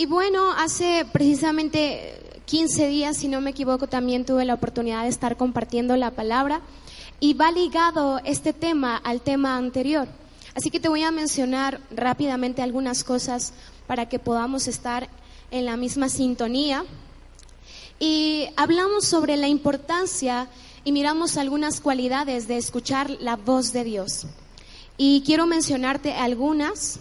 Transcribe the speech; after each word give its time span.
Y 0.00 0.06
bueno, 0.06 0.52
hace 0.52 1.04
precisamente 1.12 2.40
15 2.46 2.88
días, 2.88 3.18
si 3.18 3.28
no 3.28 3.42
me 3.42 3.50
equivoco, 3.50 3.86
también 3.86 4.24
tuve 4.24 4.46
la 4.46 4.54
oportunidad 4.54 5.02
de 5.02 5.10
estar 5.10 5.36
compartiendo 5.36 5.94
la 5.94 6.12
palabra 6.12 6.62
y 7.20 7.34
va 7.34 7.52
ligado 7.52 8.18
este 8.24 8.54
tema 8.54 8.96
al 8.96 9.20
tema 9.20 9.58
anterior. 9.58 10.08
Así 10.54 10.70
que 10.70 10.80
te 10.80 10.88
voy 10.88 11.02
a 11.02 11.10
mencionar 11.10 11.82
rápidamente 11.90 12.62
algunas 12.62 13.04
cosas 13.04 13.52
para 13.86 14.08
que 14.08 14.18
podamos 14.18 14.68
estar 14.68 15.10
en 15.50 15.66
la 15.66 15.76
misma 15.76 16.08
sintonía. 16.08 16.82
Y 17.98 18.46
hablamos 18.56 19.04
sobre 19.04 19.36
la 19.36 19.48
importancia 19.48 20.48
y 20.82 20.92
miramos 20.92 21.36
algunas 21.36 21.82
cualidades 21.82 22.48
de 22.48 22.56
escuchar 22.56 23.10
la 23.20 23.36
voz 23.36 23.74
de 23.74 23.84
Dios. 23.84 24.26
Y 24.96 25.22
quiero 25.26 25.46
mencionarte 25.46 26.14
algunas. 26.14 27.00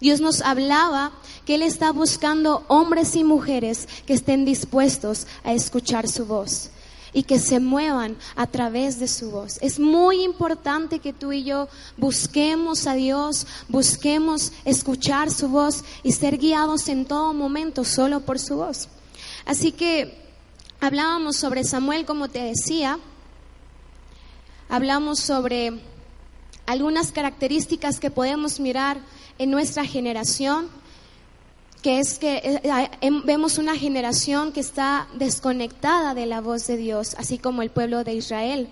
Dios 0.00 0.20
nos 0.20 0.42
hablaba 0.42 1.12
que 1.44 1.56
Él 1.56 1.62
está 1.62 1.92
buscando 1.92 2.64
hombres 2.68 3.16
y 3.16 3.24
mujeres 3.24 3.88
que 4.06 4.14
estén 4.14 4.44
dispuestos 4.44 5.26
a 5.44 5.52
escuchar 5.52 6.08
su 6.08 6.26
voz 6.26 6.70
y 7.14 7.22
que 7.22 7.38
se 7.38 7.60
muevan 7.60 8.16
a 8.34 8.46
través 8.48 8.98
de 8.98 9.06
su 9.06 9.30
voz. 9.30 9.58
Es 9.62 9.78
muy 9.78 10.24
importante 10.24 10.98
que 10.98 11.12
tú 11.12 11.32
y 11.32 11.44
yo 11.44 11.68
busquemos 11.96 12.86
a 12.86 12.94
Dios, 12.94 13.46
busquemos 13.68 14.52
escuchar 14.64 15.30
su 15.30 15.48
voz 15.48 15.84
y 16.02 16.12
ser 16.12 16.38
guiados 16.38 16.88
en 16.88 17.04
todo 17.04 17.32
momento 17.32 17.84
solo 17.84 18.20
por 18.20 18.40
su 18.40 18.56
voz. 18.56 18.88
Así 19.46 19.70
que 19.70 20.18
hablábamos 20.80 21.36
sobre 21.36 21.62
Samuel, 21.62 22.04
como 22.04 22.28
te 22.28 22.42
decía, 22.42 22.98
hablamos 24.68 25.20
sobre 25.20 25.80
algunas 26.66 27.12
características 27.12 28.00
que 28.00 28.10
podemos 28.10 28.58
mirar 28.58 28.98
en 29.38 29.50
nuestra 29.50 29.84
generación 29.84 30.68
que 31.84 31.98
es 31.98 32.18
que 32.18 32.36
eh, 32.36 32.90
em, 33.02 33.22
vemos 33.26 33.58
una 33.58 33.76
generación 33.76 34.52
que 34.52 34.60
está 34.60 35.06
desconectada 35.18 36.14
de 36.14 36.24
la 36.24 36.40
voz 36.40 36.66
de 36.66 36.78
Dios, 36.78 37.14
así 37.18 37.36
como 37.36 37.60
el 37.60 37.68
pueblo 37.68 38.04
de 38.04 38.14
Israel. 38.14 38.68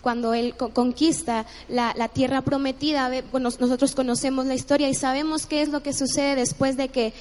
Cuando 0.00 0.32
Él 0.32 0.54
conquista 0.56 1.44
la, 1.68 2.08
tierra 2.08 2.40
prometida, 2.40 3.10
nosotros 3.34 3.94
conocemos 3.94 4.46
la 4.46 4.54
historia 4.54 4.88
y 4.88 4.94
sabemos 4.94 5.44
qué 5.44 5.60
es 5.60 5.68
lo 5.68 5.82
que 5.82 5.92
sucede 5.92 6.34
después 6.34 6.78
de 6.78 6.88
que, 6.88 7.12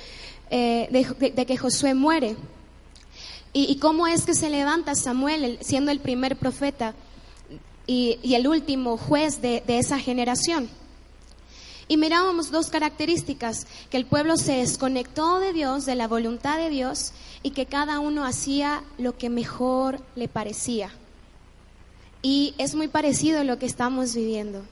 eh, 0.52 0.88
de, 1.36 1.46
que 1.46 1.58
Josué 1.58 1.94
muere. 1.96 2.38
Y, 3.52 3.76
cómo 3.80 4.08
es 4.08 4.26
que 4.26 4.34
se 4.34 4.50
levanta 4.50 4.96
Samuel 4.96 5.58
siendo 5.60 5.92
el 5.92 6.00
primer 6.00 6.38
profeta 6.38 6.94
y, 7.86 8.18
el 8.24 8.48
último 8.48 8.96
juez 8.96 9.42
de 9.42 9.64
esa 9.68 10.00
generación. 10.00 10.70
Y 11.90 11.98
mirábamos 11.98 12.52
dos 12.52 12.70
características, 12.70 13.66
que 13.90 13.98
el 13.98 14.06
pueblo 14.06 14.38
se 14.38 14.58
desconectó 14.58 15.40
de 15.40 15.54
Dios, 15.54 15.88
de 15.88 15.96
la 15.96 16.08
voluntad 16.08 16.58
de 16.58 16.70
Dios, 16.70 17.14
y 17.42 17.50
que 17.50 17.66
cada 17.66 18.00
uno 18.00 18.26
hacía 18.26 18.84
lo 19.00 19.18
que 19.18 19.30
mejor 19.30 20.00
le 20.16 20.28
parecía. 20.28 20.92
Y 22.22 22.54
es 22.60 22.76
muy 22.76 22.90
parecido 22.90 23.40
a 23.40 23.44
lo 23.44 23.58
que 23.58 23.66
estamos 23.66 24.14
viviendo 24.14 24.64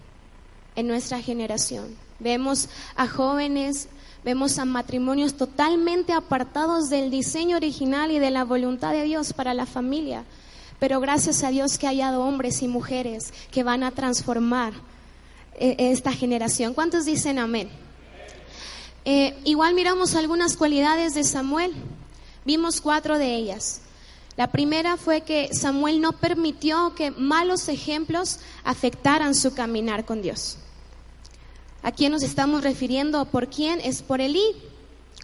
en 0.75 0.87
nuestra 0.87 1.19
generación. 1.19 1.95
Vemos 2.19 2.69
a 2.95 3.07
jóvenes, 3.07 3.89
vemos 4.23 4.59
a 4.59 4.65
matrimonios 4.65 5.33
totalmente 5.33 6.13
apartados 6.13 6.89
del 6.89 7.09
diseño 7.09 7.57
original 7.57 8.11
y 8.11 8.19
de 8.19 8.29
la 8.29 8.43
voluntad 8.43 8.91
de 8.91 9.03
Dios 9.03 9.33
para 9.33 9.55
la 9.55 9.65
familia. 9.65 10.23
Pero 10.79 10.99
gracias 10.99 11.43
a 11.43 11.49
Dios 11.49 11.79
que 11.79 11.87
ha 11.87 11.89
hallado 11.89 12.23
hombres 12.23 12.61
y 12.61 12.67
mujeres 12.67 13.33
que 13.49 13.63
van 13.63 13.81
a 13.81 13.89
transformar 13.89 14.73
esta 15.57 16.13
generación. 16.13 16.73
¿Cuántos 16.73 17.05
dicen 17.05 17.39
amén? 17.39 17.69
Eh, 19.05 19.35
igual 19.43 19.73
miramos 19.73 20.15
algunas 20.15 20.57
cualidades 20.57 21.13
de 21.13 21.23
Samuel. 21.23 21.73
Vimos 22.45 22.81
cuatro 22.81 23.17
de 23.17 23.35
ellas. 23.35 23.81
La 24.35 24.51
primera 24.51 24.97
fue 24.97 25.21
que 25.21 25.49
Samuel 25.53 25.99
no 25.99 26.11
permitió 26.11 26.93
que 26.93 27.09
malos 27.11 27.69
ejemplos 27.69 28.39
afectaran 28.63 29.33
su 29.33 29.53
caminar 29.53 30.05
con 30.05 30.21
Dios. 30.21 30.57
¿A 31.81 31.91
quién 31.91 32.11
nos 32.11 32.21
estamos 32.21 32.63
refiriendo? 32.63 33.25
¿Por 33.25 33.47
quién? 33.47 33.79
Es 33.81 34.01
por 34.03 34.21
Elí. 34.21 34.43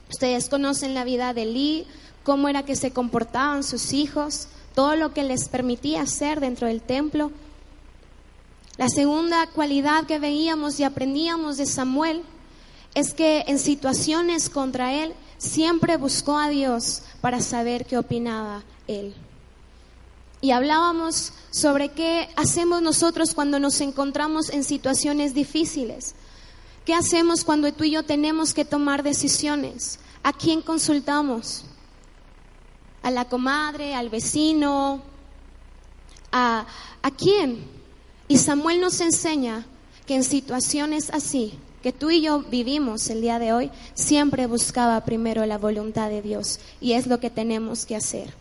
Ustedes 0.09 0.49
conocen 0.49 0.93
la 0.93 1.03
vida 1.03 1.33
de 1.33 1.43
Elí, 1.43 1.85
cómo 2.23 2.49
era 2.49 2.63
que 2.63 2.75
se 2.75 2.91
comportaban 2.91 3.63
sus 3.63 3.93
hijos, 3.93 4.47
todo 4.73 4.95
lo 4.95 5.13
que 5.13 5.23
les 5.23 5.49
permitía 5.49 6.01
hacer 6.01 6.39
dentro 6.39 6.67
del 6.67 6.81
templo. 6.81 7.31
La 8.77 8.89
segunda 8.89 9.45
cualidad 9.47 10.05
que 10.07 10.17
veíamos 10.17 10.79
y 10.79 10.83
aprendíamos 10.83 11.57
de 11.57 11.67
Samuel 11.67 12.23
es 12.95 13.13
que 13.13 13.43
en 13.47 13.59
situaciones 13.59 14.49
contra 14.49 14.93
él 14.93 15.13
siempre 15.37 15.97
buscó 15.97 16.37
a 16.37 16.49
Dios 16.49 17.03
para 17.21 17.39
saber 17.39 17.85
qué 17.85 17.97
opinaba 17.97 18.63
él. 18.87 19.13
Y 20.41 20.51
hablábamos 20.51 21.33
sobre 21.51 21.89
qué 21.89 22.29
hacemos 22.35 22.81
nosotros 22.81 23.33
cuando 23.33 23.59
nos 23.59 23.79
encontramos 23.79 24.49
en 24.49 24.63
situaciones 24.63 25.33
difíciles. 25.33 26.15
¿Qué 26.83 26.93
hacemos 26.93 27.43
cuando 27.43 27.71
tú 27.71 27.83
y 27.83 27.91
yo 27.91 28.03
tenemos 28.03 28.53
que 28.53 28.65
tomar 28.65 29.03
decisiones? 29.03 29.99
¿A 30.23 30.33
quién 30.33 30.61
consultamos? 30.61 31.63
¿A 33.03 33.11
la 33.11 33.25
comadre? 33.25 33.95
¿Al 33.95 34.09
vecino? 34.09 35.01
¿A, 36.31 36.65
a 37.01 37.11
quién? 37.11 37.82
Y 38.27 38.37
Samuel 38.37 38.81
nos 38.81 39.01
enseña 39.01 39.65
que 40.05 40.15
en 40.15 40.23
situaciones 40.23 41.09
así, 41.11 41.53
que 41.81 41.91
tú 41.91 42.09
y 42.09 42.21
yo 42.21 42.39
vivimos 42.39 43.09
el 43.09 43.21
día 43.21 43.39
de 43.39 43.53
hoy, 43.53 43.71
siempre 43.93 44.47
buscaba 44.47 45.03
primero 45.03 45.45
la 45.45 45.57
voluntad 45.57 46.09
de 46.09 46.21
Dios. 46.21 46.59
Y 46.79 46.93
es 46.93 47.07
lo 47.07 47.19
que 47.19 47.29
tenemos 47.29 47.85
que 47.85 47.95
hacer. 47.95 48.33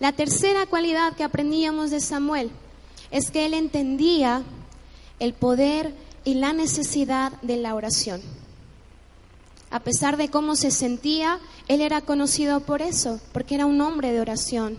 La 0.00 0.12
tercera 0.12 0.66
cualidad 0.66 1.14
que 1.14 1.24
aprendíamos 1.24 1.90
de 1.90 2.00
Samuel 2.00 2.50
es 3.10 3.30
que 3.30 3.46
él 3.46 3.54
entendía 3.54 4.42
el 5.18 5.32
poder 5.32 5.94
y 6.24 6.34
la 6.34 6.52
necesidad 6.52 7.32
de 7.42 7.56
la 7.56 7.74
oración. 7.74 8.20
A 9.70 9.80
pesar 9.80 10.16
de 10.16 10.28
cómo 10.28 10.56
se 10.56 10.70
sentía, 10.70 11.38
él 11.68 11.80
era 11.80 12.00
conocido 12.00 12.60
por 12.60 12.82
eso, 12.82 13.20
porque 13.32 13.54
era 13.54 13.66
un 13.66 13.80
hombre 13.80 14.12
de 14.12 14.20
oración. 14.20 14.78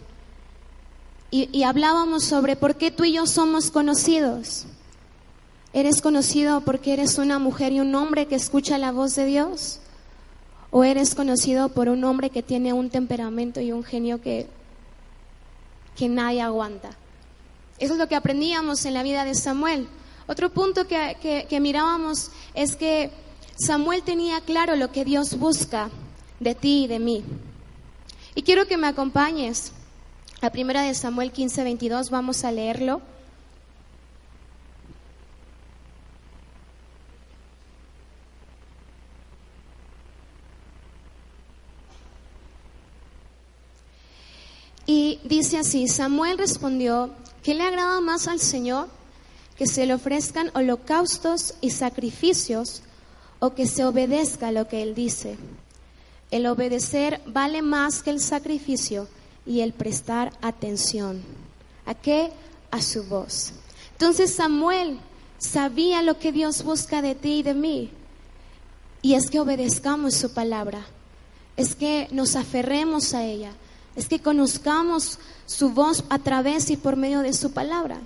Y, 1.29 1.63
hablábamos 1.63 2.23
sobre 2.23 2.55
por 2.55 2.75
qué 2.75 2.89
tú 2.89 3.03
y 3.03 3.13
yo 3.13 3.27
somos 3.27 3.69
conocidos. 3.69 4.65
¿Eres 5.73 6.01
conocido 6.01 6.61
porque 6.61 6.93
eres 6.93 7.17
una 7.17 7.38
mujer 7.38 7.73
y 7.73 7.81
un 7.81 7.93
hombre 7.95 8.27
que 8.27 8.35
escucha 8.35 8.77
la 8.77 8.93
voz 8.93 9.15
de 9.15 9.25
Dios? 9.25 9.79
¿O 10.71 10.85
eres 10.85 11.15
conocido 11.15 11.69
por 11.69 11.89
un 11.89 12.03
hombre 12.05 12.29
que 12.29 12.43
tiene 12.43 12.71
un 12.71 12.89
temperamento 12.89 13.59
y 13.59 13.73
un 13.73 13.83
genio 13.83 14.21
que, 14.21 14.47
que 15.97 16.07
nadie 16.07 16.41
aguanta? 16.41 16.91
Eso 17.77 17.94
es 17.94 17.99
lo 17.99 18.07
que 18.07 18.15
aprendíamos 18.15 18.85
en 18.85 18.94
la 18.94 19.03
vida 19.03 19.25
de 19.25 19.35
Samuel. 19.35 19.88
Otro 20.27 20.49
punto 20.49 20.88
que, 20.88 21.45
que 21.49 21.59
mirábamos 21.59 22.31
es 22.53 22.77
que 22.77 23.11
Samuel 23.57 24.01
tenía 24.03 24.39
claro 24.41 24.77
lo 24.77 24.91
que 24.91 25.03
Dios 25.03 25.38
busca 25.38 25.89
de 26.39 26.55
ti 26.55 26.85
y 26.85 26.88
de 26.88 27.00
mí. 27.00 27.24
Y 28.33 28.44
quiero 28.44 28.65
que 28.65 28.77
me 28.77 28.88
acompañes 28.88 29.74
la 30.42 30.51
primera 30.51 30.84
de 30.84 30.94
Samuel 30.94 31.31
15, 31.31 31.63
22, 31.63 32.10
vamos 32.10 32.44
a 32.44 32.51
leerlo. 32.51 33.01
Y 44.86 45.19
dice 45.24 45.57
así, 45.57 45.88
Samuel 45.88 46.38
respondió, 46.38 47.10
¿qué 47.44 47.56
le 47.56 47.63
agrada 47.63 48.00
más 48.00 48.28
al 48.28 48.39
Señor? 48.39 48.88
Que 49.57 49.68
se 49.68 49.86
le 49.86 49.95
ofrezcan 49.95 50.51
holocaustos 50.54 51.56
y 51.62 51.72
sacrificios 51.72 52.84
o 53.39 53.54
que 53.54 53.66
se 53.66 53.84
obedezca 53.86 54.51
lo 54.51 54.68
que 54.68 54.84
Él 54.84 54.95
dice. 54.95 55.38
El 56.30 56.45
obedecer 56.45 57.22
vale 57.25 57.62
más 57.62 58.04
que 58.04 58.12
el 58.12 58.22
sacrificio 58.22 59.07
y 59.47 59.61
el 59.61 59.73
prestar 59.73 60.33
atención. 60.41 61.23
¿A 61.85 61.94
qué? 61.94 62.31
A 62.69 62.81
su 62.81 63.03
voz. 63.05 63.53
Entonces 63.94 64.33
Samuel 64.33 64.99
sabía 65.38 66.03
lo 66.03 66.19
que 66.19 66.31
Dios 66.31 66.63
busca 66.63 67.01
de 67.01 67.15
ti 67.15 67.39
y 67.39 67.44
de 67.44 67.53
mí. 67.53 67.91
Y 69.01 69.13
es 69.13 69.29
que 69.29 69.39
obedezcamos 69.39 70.15
su 70.15 70.33
palabra. 70.33 70.85
es 71.55 71.73
que 71.73 72.07
nos 72.11 72.35
aferremos 72.35 73.15
a 73.15 73.23
ella, 73.23 73.51
es 73.95 74.07
que 74.07 74.19
conozcamos 74.19 75.17
su 75.47 75.71
voz 75.71 76.03
a 76.09 76.19
través 76.19 76.69
y 76.69 76.77
por 76.77 76.95
medio 76.97 77.21
de 77.21 77.33
su 77.33 77.51
palabra. 77.51 78.00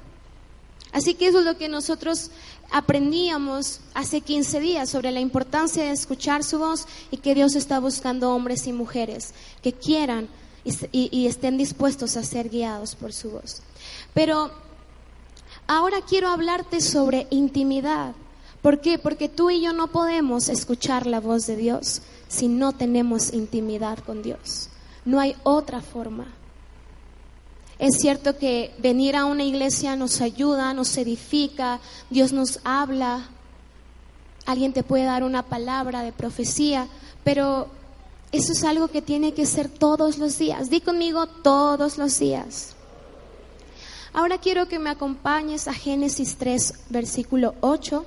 Así 0.94 1.15
que 1.15 1.27
eso 1.27 1.39
es 1.39 1.45
lo 1.45 1.57
que 1.57 1.67
nosotros 1.67 2.31
aprendíamos 2.71 3.81
hace 3.94 4.21
15 4.21 4.59
días 4.61 4.89
sobre 4.89 5.11
la 5.11 5.19
importancia 5.19 5.83
de 5.83 5.91
escuchar 5.91 6.44
su 6.44 6.59
voz 6.59 6.85
y 7.11 7.17
que 7.17 7.35
Dios 7.35 7.55
está 7.55 7.79
buscando 7.79 8.31
hombres 8.31 8.67
y 8.67 8.73
mujeres 8.73 9.33
que 9.61 9.73
quieran 9.73 10.29
y, 10.63 11.27
estén 11.27 11.57
dispuestos 11.57 12.17
a 12.17 12.23
ser 12.23 12.49
guiados 12.49 12.95
por 12.95 13.13
su 13.13 13.31
voz. 13.31 13.61
Pero 14.13 14.51
ahora 15.67 16.01
quiero 16.07 16.29
hablarte 16.29 16.81
sobre 16.81 17.27
intimidad. 17.29 18.13
¿Por 18.61 18.79
qué? 18.79 18.99
Porque 18.99 19.29
tú 19.29 19.49
y 19.49 19.61
yo 19.61 19.73
no 19.73 19.87
podemos 19.87 20.49
escuchar 20.49 21.07
la 21.07 21.19
voz 21.19 21.47
de 21.47 21.55
Dios 21.55 22.01
si 22.27 22.47
no 22.47 22.73
tenemos 22.73 23.33
intimidad 23.33 23.99
con 23.99 24.21
Dios. 24.21 24.69
No 25.03 25.19
hay 25.19 25.35
otra 25.43 25.81
forma. 25.81 26.27
Es 27.79 27.97
cierto 27.99 28.37
que 28.37 28.75
venir 28.77 29.15
a 29.15 29.25
una 29.25 29.43
iglesia 29.43 29.95
nos 29.95 30.21
ayuda, 30.21 30.75
nos 30.75 30.95
edifica, 30.97 31.79
Dios 32.11 32.31
nos 32.31 32.59
habla, 32.63 33.27
alguien 34.45 34.73
te 34.73 34.83
puede 34.83 35.05
dar 35.05 35.23
una 35.23 35.41
palabra 35.41 36.03
de 36.03 36.11
profecía, 36.11 36.87
pero 37.23 37.69
eso 38.31 38.54
es 38.54 38.63
algo 38.63 38.88
que 38.88 39.01
tiene 39.01 39.33
que 39.33 39.45
ser 39.45 39.68
todos 39.68 40.18
los 40.18 40.38
días. 40.38 40.69
Di 40.69 40.81
conmigo 40.81 41.28
todos 41.28 41.98
los 41.98 42.18
días. 42.18 42.75
Ahora 44.13 44.38
quiero 44.38 44.68
que 44.68 44.80
me 44.80 44.89
acompañes 44.89 45.68
a 45.68 45.74
Génesis 45.74 46.36
3, 46.38 46.74
versículo 46.89 47.56
8. 47.62 48.06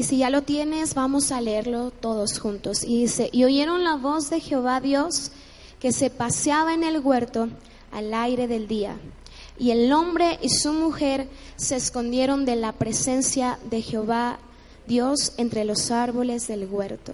Y 0.00 0.02
si 0.02 0.16
ya 0.16 0.30
lo 0.30 0.40
tienes, 0.40 0.94
vamos 0.94 1.30
a 1.30 1.42
leerlo 1.42 1.90
todos 1.90 2.38
juntos. 2.38 2.84
Y 2.84 3.02
dice, 3.02 3.28
y 3.32 3.44
oyeron 3.44 3.84
la 3.84 3.96
voz 3.96 4.30
de 4.30 4.40
Jehová 4.40 4.80
Dios 4.80 5.30
que 5.78 5.92
se 5.92 6.08
paseaba 6.08 6.72
en 6.72 6.84
el 6.84 7.00
huerto 7.00 7.50
al 7.92 8.14
aire 8.14 8.48
del 8.48 8.66
día. 8.66 8.96
Y 9.58 9.72
el 9.72 9.92
hombre 9.92 10.38
y 10.40 10.48
su 10.48 10.72
mujer 10.72 11.28
se 11.56 11.76
escondieron 11.76 12.46
de 12.46 12.56
la 12.56 12.72
presencia 12.72 13.58
de 13.68 13.82
Jehová 13.82 14.38
Dios 14.86 15.34
entre 15.36 15.66
los 15.66 15.90
árboles 15.90 16.48
del 16.48 16.66
huerto. 16.66 17.12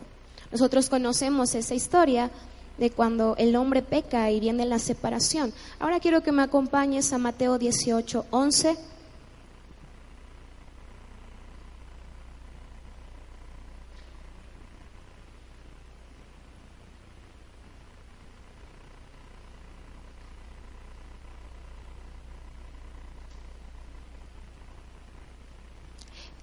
Nosotros 0.53 0.89
conocemos 0.89 1.57
esa 1.57 1.75
historia 1.75 2.31
de 2.79 2.91
cuando 2.91 3.35
el 3.37 3.57
hombre 3.57 3.83
peca 3.83 4.31
y 4.31 4.39
viene 4.39 4.65
la 4.65 4.79
separación. 4.79 5.53
Ahora 5.81 5.99
quiero 5.99 6.23
que 6.23 6.31
me 6.31 6.43
acompañes 6.43 7.13
a 7.13 7.19
Mateo 7.19 7.59
18, 7.59 8.27
11 8.31 8.77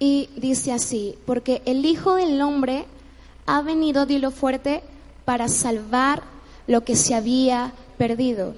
Y 0.06 0.28
dice 0.36 0.70
así, 0.70 1.16
porque 1.24 1.62
el 1.64 1.86
Hijo 1.86 2.16
del 2.16 2.42
Hombre 2.42 2.84
ha 3.46 3.62
venido, 3.62 4.04
dilo 4.04 4.30
fuerte, 4.30 4.82
para 5.24 5.48
salvar 5.48 6.22
lo 6.66 6.84
que 6.84 6.94
se 6.94 7.14
había 7.14 7.72
perdido. 7.96 8.54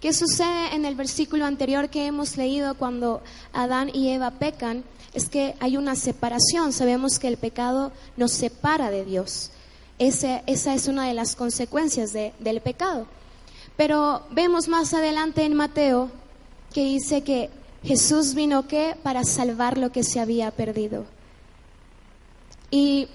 ¿Qué 0.00 0.14
sucede 0.14 0.74
en 0.74 0.86
el 0.86 0.94
versículo 0.94 1.44
anterior 1.44 1.90
que 1.90 2.06
hemos 2.06 2.38
leído 2.38 2.76
cuando 2.76 3.20
Adán 3.52 3.90
y 3.92 4.08
Eva 4.08 4.30
pecan? 4.30 4.82
Es 5.12 5.28
que 5.28 5.54
hay 5.60 5.76
una 5.76 5.96
separación. 5.96 6.72
Sabemos 6.72 7.18
que 7.18 7.28
el 7.28 7.36
pecado 7.36 7.92
nos 8.16 8.32
separa 8.32 8.90
de 8.90 9.04
Dios. 9.04 9.50
esa 9.98 10.40
es 10.46 10.88
una 10.88 11.06
de 11.06 11.12
las 11.12 11.36
consecuencias 11.36 12.14
del 12.14 12.60
pecado. 12.62 13.06
Pero 13.76 14.22
vemos 14.30 14.66
más 14.66 14.94
adelante 14.94 15.44
en 15.44 15.52
Mateo 15.52 16.10
que 16.72 16.84
dice 16.84 17.22
que 17.22 17.50
Jesús 17.82 18.34
vino 18.34 18.68
¿qué? 18.68 18.96
Para 19.02 19.24
salvar 19.24 19.78
lo 19.78 19.90
que 19.90 20.04
se 20.04 20.20
había 20.20 20.50
perdido. 20.50 21.06
Y 22.70 23.08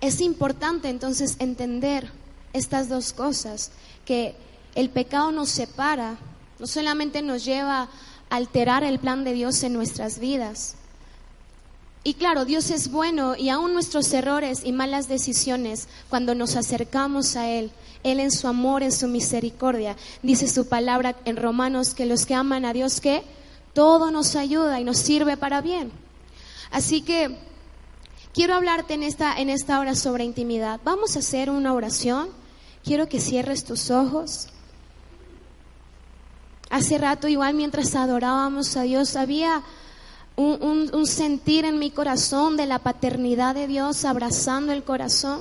es 0.00 0.20
importante 0.20 0.88
entonces 0.88 1.36
entender 1.38 2.10
estas 2.52 2.88
dos 2.88 3.12
cosas, 3.12 3.72
que 4.04 4.34
el 4.74 4.90
pecado 4.90 5.32
nos 5.32 5.50
separa, 5.50 6.16
no 6.58 6.66
solamente 6.66 7.22
nos 7.22 7.44
lleva 7.44 7.82
a 7.82 7.88
alterar 8.36 8.84
el 8.84 8.98
plan 8.98 9.24
de 9.24 9.32
Dios 9.32 9.62
en 9.62 9.72
nuestras 9.72 10.18
vidas. 10.18 10.76
Y 12.04 12.14
claro, 12.14 12.44
Dios 12.44 12.70
es 12.70 12.90
bueno 12.90 13.36
y 13.36 13.48
aún 13.48 13.74
nuestros 13.74 14.12
errores 14.12 14.62
y 14.64 14.72
malas 14.72 15.08
decisiones, 15.08 15.88
cuando 16.08 16.34
nos 16.34 16.56
acercamos 16.56 17.36
a 17.36 17.48
Él, 17.48 17.70
él 18.02 18.18
en 18.18 18.32
su 18.32 18.48
amor, 18.48 18.82
en 18.82 18.90
su 18.90 19.06
misericordia, 19.06 19.96
dice 20.22 20.48
su 20.48 20.68
palabra 20.68 21.14
en 21.24 21.36
Romanos 21.36 21.94
que 21.94 22.06
los 22.06 22.26
que 22.26 22.34
aman 22.34 22.64
a 22.64 22.72
Dios, 22.72 23.00
que 23.00 23.22
todo 23.72 24.10
nos 24.10 24.34
ayuda 24.34 24.80
y 24.80 24.84
nos 24.84 24.98
sirve 24.98 25.36
para 25.36 25.60
bien. 25.60 25.92
Así 26.72 27.02
que 27.02 27.36
quiero 28.34 28.54
hablarte 28.54 28.94
en 28.94 29.04
esta, 29.04 29.38
en 29.38 29.48
esta 29.48 29.78
hora 29.78 29.94
sobre 29.94 30.24
intimidad. 30.24 30.80
Vamos 30.84 31.14
a 31.14 31.20
hacer 31.20 31.50
una 31.50 31.72
oración. 31.72 32.30
Quiero 32.82 33.08
que 33.08 33.20
cierres 33.20 33.64
tus 33.64 33.90
ojos. 33.90 34.48
Hace 36.70 36.98
rato, 36.98 37.28
igual 37.28 37.54
mientras 37.54 37.94
adorábamos 37.94 38.76
a 38.76 38.82
Dios, 38.82 39.14
había 39.14 39.62
un, 40.36 40.90
un 40.92 41.06
sentir 41.06 41.64
en 41.64 41.78
mi 41.78 41.90
corazón 41.90 42.56
de 42.56 42.66
la 42.66 42.78
paternidad 42.78 43.54
de 43.54 43.66
Dios 43.66 44.04
abrazando 44.04 44.72
el 44.72 44.82
corazón. 44.82 45.40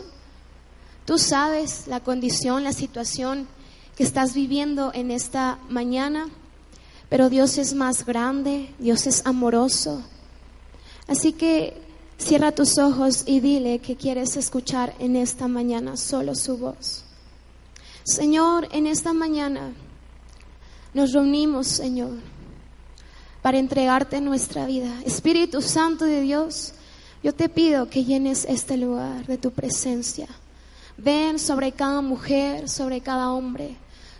Tú 1.06 1.18
sabes 1.18 1.88
la 1.88 2.00
condición, 2.00 2.64
la 2.64 2.74
situación 2.74 3.48
que 3.96 4.04
estás 4.04 4.34
viviendo 4.34 4.92
en 4.94 5.12
esta 5.12 5.60
mañana, 5.70 6.28
pero 7.10 7.30
Dios 7.30 7.58
es 7.58 7.74
más 7.74 8.06
grande, 8.06 8.74
Dios 8.80 9.08
es 9.08 9.26
amoroso. 9.26 10.04
Así 11.08 11.34
que 11.34 11.82
cierra 12.18 12.52
tus 12.52 12.78
ojos 12.78 13.24
y 13.26 13.40
dile 13.40 13.80
que 13.80 13.96
quieres 13.96 14.38
escuchar 14.38 14.94
en 15.00 15.16
esta 15.16 15.48
mañana 15.48 15.98
solo 15.98 16.36
su 16.36 16.58
voz. 16.58 17.04
Señor, 18.04 18.68
en 18.72 18.88
esta 18.88 19.13
mañana 19.13 19.74
nos 20.94 21.12
reunimos, 21.12 21.68
Señor, 21.68 22.12
para 23.41 23.57
entregarte 23.57 24.21
nuestra 24.21 24.65
vida. 24.65 24.93
Espíritu 25.05 25.62
Santo 25.62 26.05
de 26.05 26.21
Dios, 26.21 26.74
yo 27.24 27.33
te 27.33 27.50
pido 27.50 27.89
que 27.89 28.03
llenes 28.03 28.45
este 28.48 28.77
lugar 28.77 29.25
de 29.25 29.38
tu 29.38 29.51
presencia. 29.51 30.27
Ven 30.98 31.39
sobre 31.39 31.71
cada 31.71 32.01
mujer, 32.01 32.69
sobre 32.69 33.01
cada 33.01 33.31
hombre, 33.31 33.75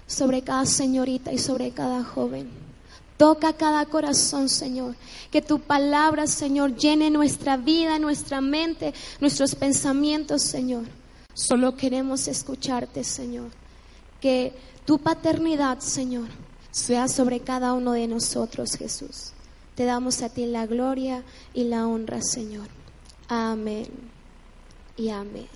sobre 0.08 0.42
cada 0.42 0.66
señorita 0.66 1.32
y 1.32 1.38
sobre 1.38 1.72
cada 1.72 2.04
joven. 2.04 2.50
Toca 3.18 3.54
cada 3.54 3.86
corazón, 3.86 4.50
Señor. 4.50 4.96
Que 5.30 5.44
tu 5.44 5.60
palabra, 5.60 6.26
Señor, 6.26 6.76
llene 6.76 7.12
nuestra 7.12 7.56
vida, 7.56 8.00
nuestra 8.00 8.42
mente, 8.42 8.96
nuestros 9.20 9.54
pensamientos, 9.54 10.42
Señor. 10.42 10.86
Solo 11.36 11.76
queremos 11.76 12.28
escucharte, 12.28 13.04
Señor. 13.04 13.50
Que 14.20 14.54
tu 14.86 14.98
paternidad, 14.98 15.80
Señor, 15.80 16.28
sea 16.72 17.08
sobre 17.08 17.42
cada 17.42 17.74
uno 17.74 17.92
de 17.92 18.08
nosotros, 18.08 18.76
Jesús. 18.76 19.34
Te 19.76 19.86
damos 19.86 20.22
a 20.22 20.30
ti 20.30 20.46
la 20.46 20.66
gloria 20.66 21.24
y 21.54 21.66
la 21.66 21.88
honra, 21.88 22.22
Señor. 22.22 22.68
Amén 23.28 23.88
y 24.98 25.10
amén. 25.10 25.48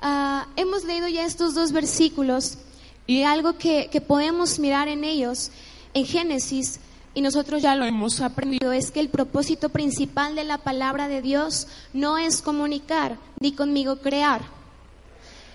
Ah, 0.00 0.46
hemos 0.56 0.84
leído 0.84 1.08
ya 1.08 1.24
estos 1.24 1.54
dos 1.54 1.72
versículos 1.72 2.58
y 3.06 3.22
algo 3.22 3.56
que, 3.58 3.88
que 3.90 4.00
podemos 4.00 4.58
mirar 4.58 4.88
en 4.88 5.04
ellos 5.04 5.50
en 5.94 6.04
Génesis, 6.04 6.78
y 7.14 7.22
nosotros 7.22 7.62
ya 7.62 7.74
lo 7.74 7.86
hemos 7.86 8.20
aprendido, 8.20 8.72
es 8.72 8.90
que 8.90 9.00
el 9.00 9.08
propósito 9.08 9.70
principal 9.70 10.34
de 10.34 10.44
la 10.44 10.58
palabra 10.58 11.08
de 11.08 11.22
Dios 11.22 11.66
no 11.94 12.18
es 12.18 12.42
comunicar, 12.42 13.16
ni 13.40 13.52
conmigo 13.52 14.00
crear. 14.00 14.42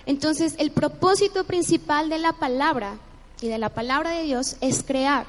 Entonces, 0.08 0.56
el 0.58 0.72
propósito 0.72 1.44
principal 1.44 2.10
de 2.10 2.18
la 2.18 2.34
palabra 2.34 2.98
y 3.42 3.48
de 3.48 3.58
la 3.58 3.70
palabra 3.70 4.12
de 4.12 4.24
Dios 4.24 4.56
es 4.62 4.84
crear. 4.84 5.26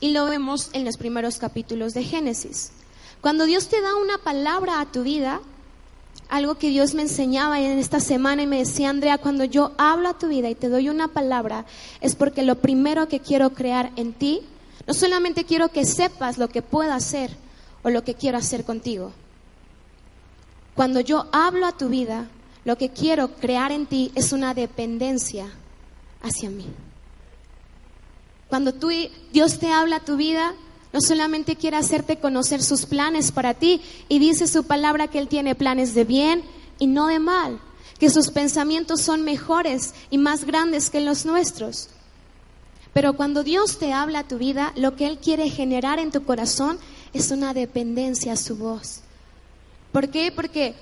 Y 0.00 0.12
lo 0.12 0.24
vemos 0.24 0.70
en 0.72 0.84
los 0.84 0.96
primeros 0.96 1.36
capítulos 1.36 1.92
de 1.92 2.02
Génesis. 2.02 2.72
Cuando 3.20 3.44
Dios 3.44 3.68
te 3.68 3.82
da 3.82 3.94
una 3.96 4.16
palabra 4.18 4.80
a 4.80 4.90
tu 4.90 5.02
vida, 5.02 5.40
algo 6.30 6.54
que 6.54 6.70
Dios 6.70 6.94
me 6.94 7.02
enseñaba 7.02 7.60
en 7.60 7.78
esta 7.78 8.00
semana 8.00 8.42
y 8.42 8.46
me 8.46 8.58
decía, 8.58 8.88
Andrea, 8.88 9.18
cuando 9.18 9.44
yo 9.44 9.72
hablo 9.76 10.08
a 10.08 10.18
tu 10.18 10.28
vida 10.28 10.48
y 10.48 10.54
te 10.54 10.70
doy 10.70 10.88
una 10.88 11.08
palabra, 11.08 11.66
es 12.00 12.14
porque 12.14 12.42
lo 12.42 12.56
primero 12.56 13.08
que 13.08 13.20
quiero 13.20 13.50
crear 13.50 13.90
en 13.96 14.14
ti, 14.14 14.40
no 14.86 14.94
solamente 14.94 15.44
quiero 15.44 15.68
que 15.68 15.84
sepas 15.84 16.38
lo 16.38 16.48
que 16.48 16.62
puedo 16.62 16.92
hacer 16.94 17.36
o 17.82 17.90
lo 17.90 18.04
que 18.04 18.14
quiero 18.14 18.38
hacer 18.38 18.64
contigo. 18.64 19.12
Cuando 20.74 21.00
yo 21.00 21.26
hablo 21.32 21.66
a 21.66 21.76
tu 21.76 21.90
vida, 21.90 22.28
lo 22.64 22.78
que 22.78 22.88
quiero 22.88 23.34
crear 23.34 23.70
en 23.70 23.84
ti 23.84 24.12
es 24.14 24.32
una 24.32 24.54
dependencia 24.54 25.52
hacia 26.22 26.50
mí. 26.50 26.66
Cuando 28.48 28.74
tú, 28.74 28.90
Dios 29.32 29.58
te 29.58 29.70
habla 29.70 29.96
a 29.96 30.04
tu 30.04 30.16
vida, 30.16 30.54
no 30.92 31.00
solamente 31.00 31.56
quiere 31.56 31.76
hacerte 31.76 32.18
conocer 32.18 32.62
sus 32.62 32.84
planes 32.84 33.30
para 33.30 33.54
ti 33.54 33.80
y 34.08 34.18
dice 34.18 34.46
su 34.48 34.64
palabra 34.64 35.08
que 35.08 35.18
Él 35.18 35.28
tiene 35.28 35.54
planes 35.54 35.94
de 35.94 36.04
bien 36.04 36.42
y 36.78 36.88
no 36.88 37.06
de 37.06 37.20
mal, 37.20 37.60
que 37.98 38.10
sus 38.10 38.30
pensamientos 38.30 39.00
son 39.00 39.22
mejores 39.22 39.94
y 40.10 40.18
más 40.18 40.44
grandes 40.44 40.90
que 40.90 41.00
los 41.00 41.24
nuestros. 41.24 41.90
Pero 42.92 43.14
cuando 43.14 43.44
Dios 43.44 43.78
te 43.78 43.92
habla 43.92 44.20
a 44.20 44.28
tu 44.28 44.38
vida, 44.38 44.72
lo 44.74 44.96
que 44.96 45.06
Él 45.06 45.18
quiere 45.18 45.48
generar 45.48 46.00
en 46.00 46.10
tu 46.10 46.24
corazón 46.24 46.78
es 47.12 47.30
una 47.30 47.54
dependencia 47.54 48.32
a 48.32 48.36
su 48.36 48.56
voz. 48.56 49.02
¿Por 49.92 50.08
qué? 50.08 50.32
Porque 50.32 50.74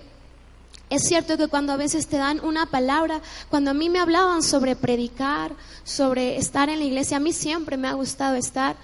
es 0.91 1.03
cierto 1.03 1.37
que 1.37 1.49
cuando 1.49 1.73
a 1.73 1.77
veces 1.77 2.07
te 2.07 2.17
dan 2.17 2.41
una 2.45 2.67
palabra, 2.67 3.21
cuando 3.51 3.71
a 3.71 3.75
mí 3.75 3.91
me 3.91 3.99
hablaban 3.99 4.43
sobre 4.43 4.75
predicar, 4.75 5.53
sobre 5.85 6.37
estar 6.37 6.69
en 6.69 6.79
la 6.79 6.85
iglesia, 6.85 7.19
a 7.19 7.21
mí 7.21 7.33
siempre 7.33 7.77
me 7.77 7.89
ha 7.89 7.93
gustado 7.93 8.37
estar, 8.37 8.77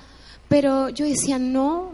pero 0.49 0.90
yo 0.90 1.06
decía, 1.06 1.38
no, 1.38 1.92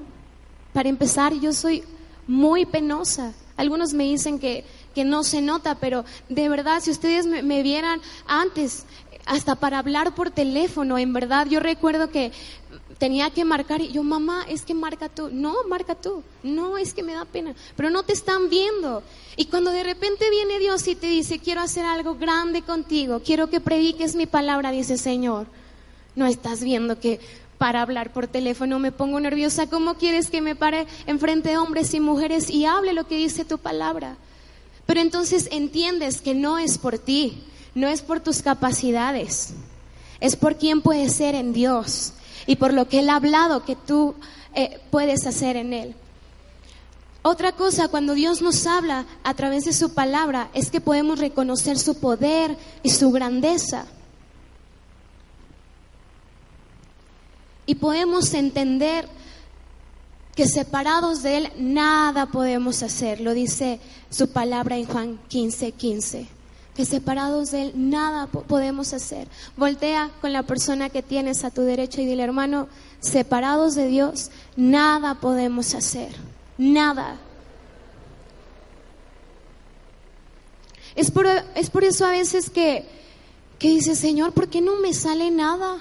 para 0.73 0.89
empezar 0.89 1.35
yo 1.35 1.53
soy 1.53 1.85
muy 2.27 2.67
penosa. 2.67 3.33
Algunos 3.57 3.93
me 3.93 4.05
dicen 4.05 4.39
que, 4.39 4.65
que 4.95 5.05
no 5.05 5.23
se 5.23 5.43
nota, 5.43 5.77
pero 5.77 6.05
de 6.29 6.49
verdad, 6.49 6.81
si 6.81 6.91
ustedes 6.91 7.27
me 7.27 7.63
vieran 7.63 8.01
antes, 8.27 8.87
hasta 9.27 9.55
para 9.55 9.79
hablar 9.79 10.15
por 10.15 10.31
teléfono, 10.31 10.99
en 10.99 11.13
verdad, 11.13 11.47
yo 11.47 11.61
recuerdo 11.61 12.11
que 12.11 12.33
tenía 13.01 13.31
que 13.31 13.47
marcar 13.47 13.81
y 13.81 13.91
yo, 13.91 14.03
mamá, 14.03 14.45
es 14.47 14.63
que 14.67 14.75
marca 14.75 15.09
tú. 15.09 15.31
No, 15.33 15.55
marca 15.67 15.95
tú. 15.95 16.23
No, 16.43 16.77
es 16.77 16.93
que 16.93 17.03
me 17.03 17.15
da 17.15 17.25
pena. 17.25 17.55
Pero 17.75 17.89
no 17.89 18.03
te 18.03 18.13
están 18.13 18.51
viendo. 18.51 19.03
Y 19.37 19.47
cuando 19.47 19.71
de 19.71 19.83
repente 19.83 20.29
viene 20.29 20.59
Dios 20.59 20.87
y 20.87 20.95
te 20.95 21.07
dice, 21.07 21.39
quiero 21.39 21.63
hacer 21.63 21.87
algo 21.87 22.17
grande 22.17 22.61
contigo, 22.61 23.23
quiero 23.25 23.49
que 23.49 23.59
prediques 23.59 24.15
mi 24.15 24.27
palabra, 24.27 24.71
dice 24.71 24.99
Señor, 24.99 25.47
no 26.15 26.27
estás 26.27 26.63
viendo 26.63 27.01
que 27.01 27.21
para 27.57 27.81
hablar 27.81 28.13
por 28.13 28.27
teléfono 28.27 28.79
me 28.79 28.93
pongo 28.93 29.19
nerviosa. 29.19 29.67
¿Cómo 29.71 29.95
quieres 29.95 30.31
que 30.31 30.43
me 30.43 30.55
pare 30.55 30.87
enfrente 31.07 31.49
de 31.49 31.57
hombres 31.57 31.95
y 31.95 32.01
mujeres 32.01 32.51
y 32.51 32.67
hable 32.67 32.93
lo 32.93 33.07
que 33.07 33.17
dice 33.17 33.47
tu 33.47 33.57
palabra? 33.57 34.19
Pero 34.85 35.01
entonces 35.01 35.49
entiendes 35.53 36.21
que 36.21 36.35
no 36.35 36.59
es 36.59 36.77
por 36.77 36.99
ti, 36.99 37.45
no 37.75 37.89
es 37.89 38.03
por 38.03 38.21
tus 38.21 38.43
capacidades, 38.43 39.55
es 40.21 40.37
por 40.37 40.59
quién 40.59 40.83
puedes 40.83 41.15
ser 41.15 41.35
en 41.35 41.55
Dios 41.55 42.13
y 42.47 42.57
por 42.57 42.73
lo 42.73 42.89
que 42.89 43.01
Él 43.01 43.11
ha 43.11 43.17
hablado 43.17 43.65
que 43.65 43.77
tú 43.77 44.15
eh, 44.55 44.81
puedes 44.91 45.27
hacer 45.27 45.57
en 45.57 45.73
Él. 45.73 45.95
Otra 47.23 47.53
cosa, 47.53 47.89
cuando 47.89 48.15
Dios 48.15 48.41
nos 48.41 48.67
habla 48.67 49.05
a 49.25 49.35
través 49.35 49.65
de 49.65 49.73
su 49.73 49.93
palabra, 49.93 50.51
es 50.55 50.71
que 50.71 50.81
podemos 50.81 51.19
reconocer 51.19 51.79
su 51.79 52.01
poder 52.01 52.57
y 52.83 52.91
su 52.91 53.11
grandeza. 53.11 53.85
Y 57.67 57.75
podemos 57.75 58.33
entender 58.33 59.07
que 60.35 60.47
separados 60.47 61.23
de 61.23 61.37
Él 61.37 61.53
nada 61.59 62.27
podemos 62.27 62.83
hacer. 62.83 63.21
Lo 63.21 63.35
dice 63.35 63.81
su 64.09 64.31
palabra 64.33 64.77
en 64.79 64.87
Juan 64.87 65.21
15, 65.29 65.73
15 65.73 66.40
separados 66.85 67.51
de 67.51 67.63
Él 67.63 67.73
nada 67.75 68.27
podemos 68.27 68.93
hacer. 68.93 69.29
Voltea 69.57 70.11
con 70.21 70.33
la 70.33 70.43
persona 70.43 70.91
que 70.91 71.03
tienes 71.03 71.45
a 71.45 71.51
tu 71.51 71.63
derecha 71.63 72.01
y 72.01 72.07
dile, 72.07 72.23
hermano, 72.23 72.69
separados 73.01 73.75
de 73.75 73.87
Dios, 73.87 74.31
nada 74.57 75.17
podemos 75.17 75.75
hacer. 75.75 76.11
Nada. 76.59 77.19
Es 80.95 81.11
por, 81.11 81.27
es 81.55 81.71
por 81.71 81.85
eso 81.85 82.05
a 82.05 82.11
veces 82.11 82.51
que, 82.51 82.87
que 83.59 83.71
dice, 83.71 83.95
Señor, 83.95 84.33
¿por 84.33 84.49
qué 84.49 84.61
no 84.61 84.77
me 84.77 84.93
sale 84.93 85.31
nada? 85.31 85.79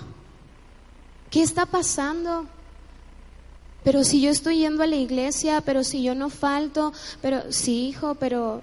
¿Qué 1.29 1.41
está 1.41 1.65
pasando? 1.65 2.45
Pero 3.83 4.03
si 4.03 4.21
yo 4.21 4.29
estoy 4.29 4.59
yendo 4.59 4.83
a 4.83 4.87
la 4.87 4.95
iglesia, 4.95 5.61
pero 5.61 5.83
si 5.83 6.03
yo 6.03 6.13
no 6.15 6.29
falto, 6.29 6.93
pero 7.21 7.51
sí, 7.51 7.87
hijo, 7.87 8.15
pero 8.15 8.61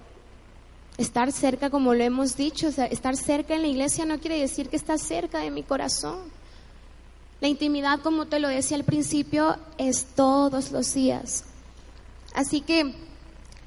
Estar 0.98 1.30
cerca, 1.30 1.68
como 1.68 1.94
lo 1.94 2.02
hemos 2.02 2.36
dicho, 2.36 2.68
estar 2.68 3.16
cerca 3.16 3.54
en 3.54 3.62
la 3.62 3.68
iglesia 3.68 4.06
no 4.06 4.18
quiere 4.18 4.40
decir 4.40 4.68
que 4.68 4.76
estás 4.76 5.02
cerca 5.02 5.40
de 5.40 5.50
mi 5.50 5.62
corazón. 5.62 6.18
La 7.40 7.48
intimidad, 7.48 8.00
como 8.00 8.26
te 8.26 8.40
lo 8.40 8.48
decía 8.48 8.78
al 8.78 8.84
principio, 8.84 9.56
es 9.76 10.06
todos 10.14 10.72
los 10.72 10.94
días. 10.94 11.44
Así 12.34 12.62
que 12.62 12.94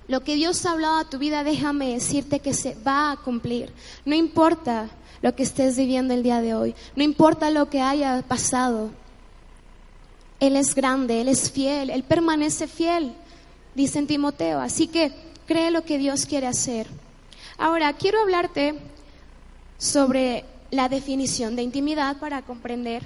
lo 0.08 0.24
que 0.24 0.36
Dios 0.36 0.66
ha 0.66 0.72
hablado 0.72 0.98
a 0.98 1.10
tu 1.10 1.20
vida, 1.20 1.44
déjame 1.44 1.94
decirte 1.94 2.40
que 2.40 2.56
se 2.56 2.74
va 2.76 3.12
a 3.12 3.18
cumplir. 3.18 3.72
No 4.06 4.16
importa 4.16 4.90
lo 5.22 5.36
que 5.36 5.44
estés 5.44 5.78
viviendo 5.78 6.16
el 6.16 6.24
día 6.24 6.42
de 6.42 6.56
hoy, 6.56 6.74
no 6.96 7.04
importa 7.04 7.52
lo 7.52 7.70
que 7.70 7.82
haya 7.82 8.24
pasado. 8.28 8.90
Él 10.40 10.56
es 10.56 10.74
grande, 10.74 11.22
Él 11.22 11.28
es 11.28 11.52
fiel, 11.52 11.92
Él 11.92 12.04
permanece 12.04 12.68
fiel, 12.68 13.14
dice 13.76 14.00
en 14.00 14.08
Timoteo. 14.08 14.60
Así 14.60 14.88
que 14.88 15.12
cree 15.46 15.70
lo 15.70 15.84
que 15.84 16.00
Dios 16.00 16.26
quiere 16.26 16.48
hacer. 16.48 16.88
Ahora, 17.60 17.92
quiero 17.92 18.22
hablarte 18.22 18.80
sobre 19.78 20.46
la 20.72 20.88
definición 20.88 21.58
de 21.58 21.62
intimidad 21.62 22.18
para 22.18 22.42
comprender. 22.42 23.04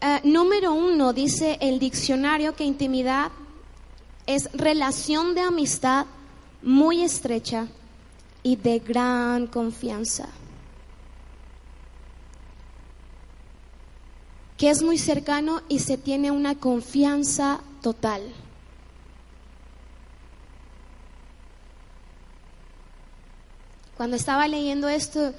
Eh, 0.00 0.20
número 0.24 0.72
uno, 0.72 1.12
dice 1.12 1.58
el 1.60 1.78
diccionario 1.78 2.56
que 2.56 2.64
intimidad 2.64 3.30
es 4.24 4.48
relación 4.54 5.34
de 5.34 5.42
amistad 5.42 6.06
muy 6.62 7.02
estrecha 7.02 7.66
y 8.42 8.56
de 8.56 8.78
gran 8.78 9.46
confianza. 9.46 10.30
Que 14.56 14.70
es 14.70 14.82
muy 14.82 14.96
cercano 14.96 15.60
y 15.68 15.80
se 15.80 15.98
tiene 15.98 16.30
una 16.30 16.54
confianza 16.54 17.60
total. 17.82 18.22
Cuando 24.00 24.16
estaba 24.16 24.48
leyendo 24.48 24.88
esto, 24.88 25.34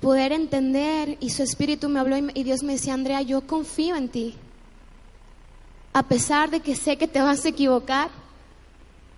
poder 0.00 0.32
entender 0.32 1.18
y 1.20 1.28
su 1.28 1.42
espíritu 1.42 1.90
me 1.90 2.00
habló 2.00 2.16
y 2.16 2.42
Dios 2.42 2.62
me 2.62 2.72
decía, 2.72 2.94
Andrea, 2.94 3.20
yo 3.20 3.46
confío 3.46 3.96
en 3.96 4.08
ti. 4.08 4.34
A 5.92 6.04
pesar 6.04 6.48
de 6.48 6.60
que 6.60 6.74
sé 6.74 6.96
que 6.96 7.06
te 7.06 7.20
vas 7.20 7.44
a 7.44 7.50
equivocar 7.50 8.08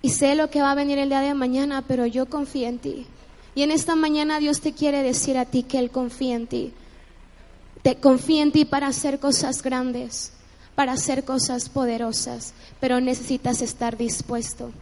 y 0.03 0.11
sé 0.11 0.35
lo 0.35 0.51
que 0.51 0.61
va 0.61 0.73
a 0.73 0.75
venir 0.75 0.99
el 0.99 1.09
día 1.09 1.21
de 1.21 1.35
mañana, 1.35 1.85
pero 1.87 2.05
yo 2.05 2.27
confío 2.27 2.67
en 2.67 2.81
ti. 2.81 3.07
Y 3.55 3.63
en 3.63 3.71
esta 3.71 3.95
mañana 3.95 4.41
Dios 4.41 4.61
te 4.61 4.73
quiere 4.73 5.05
decir 5.05 5.39
a 5.39 5.45
ti 5.45 5.63
que 5.63 5.79
Él 5.79 5.93
confía 5.93 6.35
en 6.35 6.49
ti. 6.49 6.73
Te 7.83 7.95
confía 7.95 8.43
en 8.43 8.51
ti 8.51 8.65
para 8.65 8.89
hacer 8.89 9.21
cosas 9.21 9.63
grandes, 9.63 10.33
para 10.75 10.95
hacer 10.95 11.23
cosas 11.25 11.69
poderosas, 11.69 12.55
pero 12.81 13.01
necesitas 13.01 13.63
estar 13.63 13.97
dispuesto. 13.97 14.73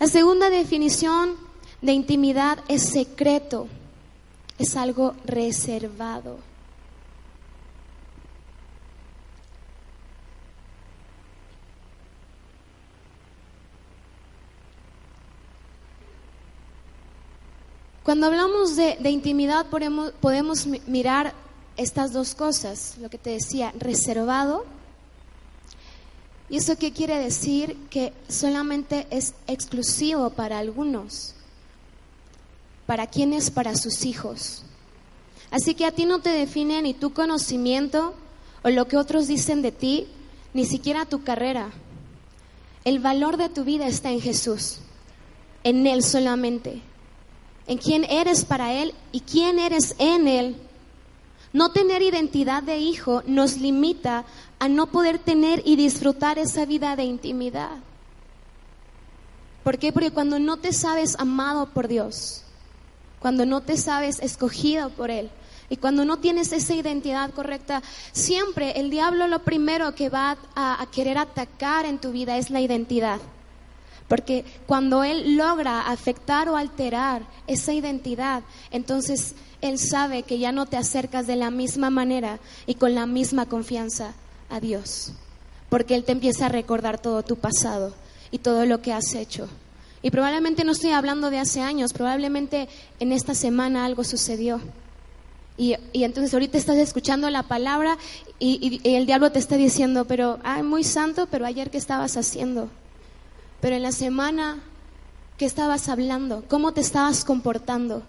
La 0.00 0.06
segunda 0.06 0.48
definición 0.48 1.51
de 1.82 1.92
intimidad 1.92 2.58
es 2.68 2.84
secreto, 2.84 3.66
es 4.58 4.76
algo 4.76 5.14
reservado. 5.24 6.38
Cuando 18.04 18.26
hablamos 18.26 18.76
de, 18.76 18.98
intimidad 19.10 19.66
podemos, 19.66 20.12
podemos 20.12 20.66
mirar 20.66 21.34
estas 21.76 22.12
dos 22.12 22.34
cosas, 22.34 22.96
lo 23.00 23.08
que 23.08 23.18
te 23.18 23.30
decía, 23.30 23.72
reservado. 23.78 24.64
¿Y 26.48 26.58
eso 26.58 26.76
qué 26.76 26.92
quiere 26.92 27.18
decir? 27.18 27.76
Que 27.90 28.12
solamente 28.28 29.06
es 29.10 29.34
exclusivo 29.46 30.30
para 30.30 30.58
algunos. 30.58 31.34
¿Para 32.92 33.06
quiénes? 33.06 33.50
Para 33.50 33.74
sus 33.74 34.04
hijos. 34.04 34.64
Así 35.50 35.74
que 35.74 35.86
a 35.86 35.92
ti 35.92 36.04
no 36.04 36.18
te 36.18 36.28
define 36.28 36.82
ni 36.82 36.92
tu 36.92 37.14
conocimiento 37.14 38.12
o 38.62 38.68
lo 38.68 38.86
que 38.86 38.98
otros 38.98 39.28
dicen 39.28 39.62
de 39.62 39.72
ti, 39.72 40.08
ni 40.52 40.66
siquiera 40.66 41.06
tu 41.06 41.24
carrera. 41.24 41.70
El 42.84 42.98
valor 42.98 43.38
de 43.38 43.48
tu 43.48 43.64
vida 43.64 43.86
está 43.86 44.10
en 44.10 44.20
Jesús, 44.20 44.80
en 45.64 45.86
Él 45.86 46.02
solamente, 46.02 46.82
en 47.66 47.78
quién 47.78 48.04
eres 48.04 48.44
para 48.44 48.74
Él 48.74 48.92
y 49.10 49.20
quién 49.20 49.58
eres 49.58 49.94
en 49.96 50.28
Él. 50.28 50.56
No 51.54 51.72
tener 51.72 52.02
identidad 52.02 52.62
de 52.62 52.76
hijo 52.76 53.22
nos 53.26 53.56
limita 53.56 54.26
a 54.58 54.68
no 54.68 54.88
poder 54.88 55.18
tener 55.18 55.62
y 55.64 55.76
disfrutar 55.76 56.38
esa 56.38 56.66
vida 56.66 56.94
de 56.94 57.04
intimidad. 57.04 57.78
¿Por 59.64 59.78
qué? 59.78 59.94
Porque 59.94 60.10
cuando 60.10 60.38
no 60.38 60.58
te 60.58 60.74
sabes 60.74 61.16
amado 61.18 61.70
por 61.70 61.88
Dios, 61.88 62.42
cuando 63.22 63.46
no 63.46 63.60
te 63.60 63.76
sabes 63.76 64.18
escogido 64.18 64.90
por 64.90 65.10
Él. 65.10 65.30
Y 65.70 65.76
cuando 65.78 66.04
no 66.04 66.18
tienes 66.18 66.52
esa 66.52 66.74
identidad 66.74 67.30
correcta, 67.30 67.82
siempre 68.10 68.72
el 68.80 68.90
diablo 68.90 69.26
lo 69.28 69.38
primero 69.44 69.94
que 69.94 70.10
va 70.10 70.36
a, 70.54 70.86
querer 70.92 71.16
atacar 71.16 71.86
en 71.86 71.98
tu 71.98 72.10
vida 72.12 72.36
es 72.36 72.50
la 72.50 72.60
identidad. 72.60 73.20
Porque 74.08 74.44
cuando 74.66 75.04
Él 75.04 75.36
logra 75.36 75.88
afectar 75.88 76.48
o 76.50 76.56
alterar 76.56 77.22
esa 77.46 77.72
identidad, 77.72 78.42
entonces 78.70 79.34
Él 79.62 79.78
sabe 79.78 80.24
que 80.24 80.38
ya 80.38 80.52
no 80.52 80.66
te 80.66 80.76
acercas 80.76 81.26
de 81.26 81.36
la 81.36 81.50
misma 81.50 81.88
manera 81.88 82.38
y 82.66 82.74
con 82.74 82.94
la 82.94 83.06
misma 83.06 83.46
confianza 83.46 84.12
a 84.50 84.60
Dios. 84.60 85.12
Porque 85.70 85.94
Él 85.94 86.04
te 86.04 86.12
empieza 86.12 86.46
a 86.46 86.50
recordar 86.50 87.00
todo 87.00 87.22
tu 87.22 87.36
pasado 87.36 87.94
y 88.30 88.38
todo 88.38 88.66
lo 88.66 88.82
que 88.82 88.92
has 88.92 89.14
hecho. 89.14 89.48
Y 90.02 90.10
probablemente 90.10 90.64
no 90.64 90.72
estoy 90.72 90.90
hablando 90.90 91.30
de 91.30 91.38
hace 91.38 91.60
años, 91.60 91.92
probablemente 91.92 92.68
en 92.98 93.12
esta 93.12 93.34
semana 93.34 93.84
algo 93.84 94.02
sucedió. 94.02 94.60
Y, 95.56 95.76
entonces 95.92 96.32
ahorita 96.34 96.58
estás 96.58 96.76
escuchando 96.76 97.30
la 97.30 97.44
palabra 97.44 97.96
y, 98.40 98.80
el 98.82 99.06
diablo 99.06 99.30
te 99.30 99.38
está 99.38 99.56
diciendo, 99.56 100.06
pero, 100.06 100.40
ay, 100.42 100.64
muy 100.64 100.82
santo, 100.82 101.28
pero 101.30 101.46
ayer 101.46 101.70
qué 101.70 101.78
estabas 101.78 102.16
haciendo. 102.16 102.68
Pero 103.60 103.76
en 103.76 103.82
la 103.82 103.92
semana, 103.92 104.60
¿qué 105.38 105.44
estabas 105.44 105.88
hablando? 105.88 106.44
¿Cómo 106.48 106.72
te 106.72 106.80
estabas 106.80 107.24
comportando? 107.24 108.02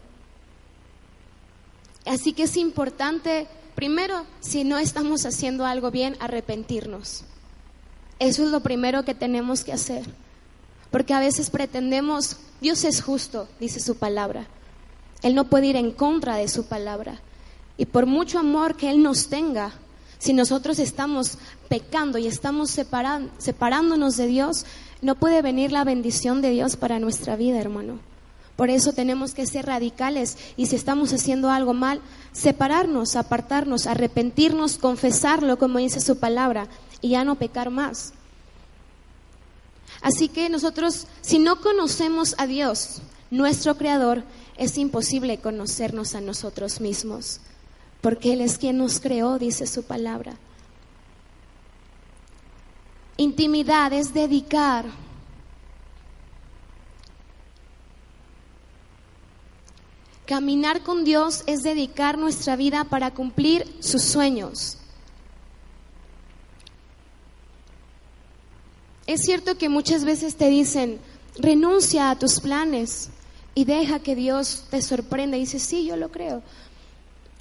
Así 2.06 2.34
que 2.34 2.44
es 2.44 2.58
importante, 2.58 3.48
primero, 3.76 4.26
si 4.40 4.64
no 4.64 4.80
estamos 4.80 5.26
haciendo 5.28 5.66
algo 5.66 5.92
bien, 5.92 6.18
arrepentirnos. 6.20 7.24
Eso 8.18 8.44
es 8.44 8.50
lo 8.50 8.62
primero 8.62 9.06
que 9.06 9.14
tenemos 9.14 9.64
que 9.64 9.74
hacer. 9.74 10.06
Porque 10.94 11.16
a 11.16 11.20
veces 11.20 11.50
pretendemos, 11.50 12.38
Dios 12.62 12.84
es 12.84 13.02
justo, 13.02 13.48
dice 13.60 13.80
su 13.80 13.96
palabra. 13.96 14.46
Él 15.24 15.34
no 15.34 15.46
puede 15.46 15.66
ir 15.66 15.76
en 15.76 15.90
contra 15.90 16.36
de 16.36 16.48
su 16.48 16.68
palabra. 16.68 17.20
Y 17.78 17.88
por 17.88 18.06
mucho 18.06 18.38
amor 18.38 18.76
que 18.76 18.92
Él 18.92 19.02
nos 19.02 19.28
tenga, 19.28 19.72
si 20.20 20.34
nosotros 20.34 20.78
estamos 20.78 21.40
pecando 21.68 22.20
y 22.20 22.28
estamos 22.28 22.70
separándonos 22.70 24.18
de 24.18 24.28
Dios, 24.28 24.68
no 25.02 25.16
puede 25.16 25.42
venir 25.42 25.72
la 25.72 25.84
bendición 25.84 26.44
de 26.44 26.52
Dios 26.52 26.76
para 26.76 27.00
nuestra 27.00 27.36
vida, 27.38 27.60
hermano. 27.60 27.98
Por 28.56 28.70
eso 28.70 28.94
tenemos 28.94 29.34
que 29.34 29.48
ser 29.48 29.66
radicales 29.66 30.38
y 30.58 30.68
si 30.68 30.76
estamos 30.76 31.12
haciendo 31.12 31.50
algo 31.50 31.74
mal, 31.74 32.02
separarnos, 32.34 33.16
apartarnos, 33.16 33.88
arrepentirnos, 33.88 34.78
confesarlo 34.78 35.58
como 35.58 35.80
dice 35.80 36.00
su 36.00 36.20
palabra 36.20 36.68
y 37.02 37.10
ya 37.10 37.24
no 37.24 37.34
pecar 37.34 37.72
más. 37.72 38.14
Así 40.04 40.30
que 40.30 40.50
nosotros, 40.50 41.08
si 41.22 41.40
no 41.40 41.62
conocemos 41.62 42.36
a 42.38 42.46
Dios, 42.46 43.02
nuestro 43.32 43.76
Creador, 43.78 44.24
es 44.58 44.78
imposible 44.78 45.40
conocernos 45.40 46.14
a 46.14 46.22
nosotros 46.22 46.80
mismos 46.80 47.40
porque 48.04 48.34
Él 48.34 48.42
es 48.42 48.58
quien 48.58 48.80
nos 48.80 49.00
creó, 49.00 49.40
dice 49.40 49.66
su 49.66 49.84
palabra. 49.84 50.36
Intimidad 53.16 53.94
es 53.94 54.14
dedicar. 54.14 54.88
Caminar 60.26 60.84
con 60.84 61.06
Dios 61.06 61.44
es 61.48 61.62
dedicar 61.64 62.18
nuestra 62.18 62.58
vida 62.58 62.84
para 62.84 63.14
cumplir 63.14 63.74
sus 63.80 64.02
sueños. 64.02 64.80
Es 69.06 69.22
cierto 69.22 69.58
que 69.58 69.70
muchas 69.70 70.06
veces 70.06 70.36
te 70.36 70.50
dicen, 70.50 71.00
renuncia 71.38 72.10
a 72.10 72.18
tus 72.18 72.40
planes 72.40 73.10
y 73.56 73.66
deja 73.66 74.00
que 74.00 74.16
Dios 74.16 74.66
te 74.70 74.82
sorprenda. 74.82 75.38
Y 75.38 75.42
dices, 75.42 75.64
sí, 75.64 75.86
yo 75.86 75.98
lo 75.98 76.10
creo. 76.10 76.42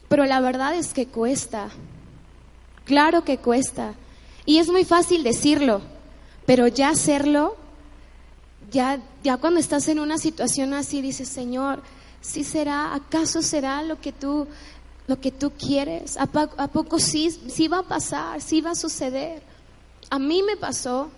Pero 0.08 0.24
la 0.24 0.40
verdad 0.40 0.74
es 0.74 0.92
que 0.92 1.06
cuesta. 1.06 1.70
Claro 2.84 3.24
que 3.24 3.38
cuesta. 3.38 3.94
Y 4.44 4.58
es 4.58 4.68
muy 4.68 4.84
fácil 4.84 5.22
decirlo, 5.22 5.80
pero 6.46 6.66
ya 6.66 6.90
hacerlo, 6.90 7.56
ya, 8.72 9.00
ya 9.22 9.36
cuando 9.36 9.60
estás 9.60 9.86
en 9.88 10.00
una 10.00 10.18
situación 10.18 10.74
así, 10.74 11.00
dices, 11.00 11.28
Señor, 11.28 11.82
¿sí 12.20 12.42
será? 12.42 12.94
¿Acaso 12.94 13.40
será 13.40 13.82
lo 13.82 14.00
que 14.00 14.10
tú, 14.10 14.48
lo 15.06 15.20
que 15.20 15.30
tú 15.30 15.52
quieres? 15.52 16.16
¿A, 16.16 16.26
poco 16.26 16.98
sí, 16.98 17.30
sí 17.30 17.68
va 17.68 17.78
a 17.78 17.82
pasar? 17.84 18.40
¿Sí 18.40 18.60
va 18.60 18.72
a 18.72 18.74
suceder? 18.74 19.42
A 20.10 20.18
mí 20.18 20.42
me 20.42 20.56
pasó. 20.56 21.10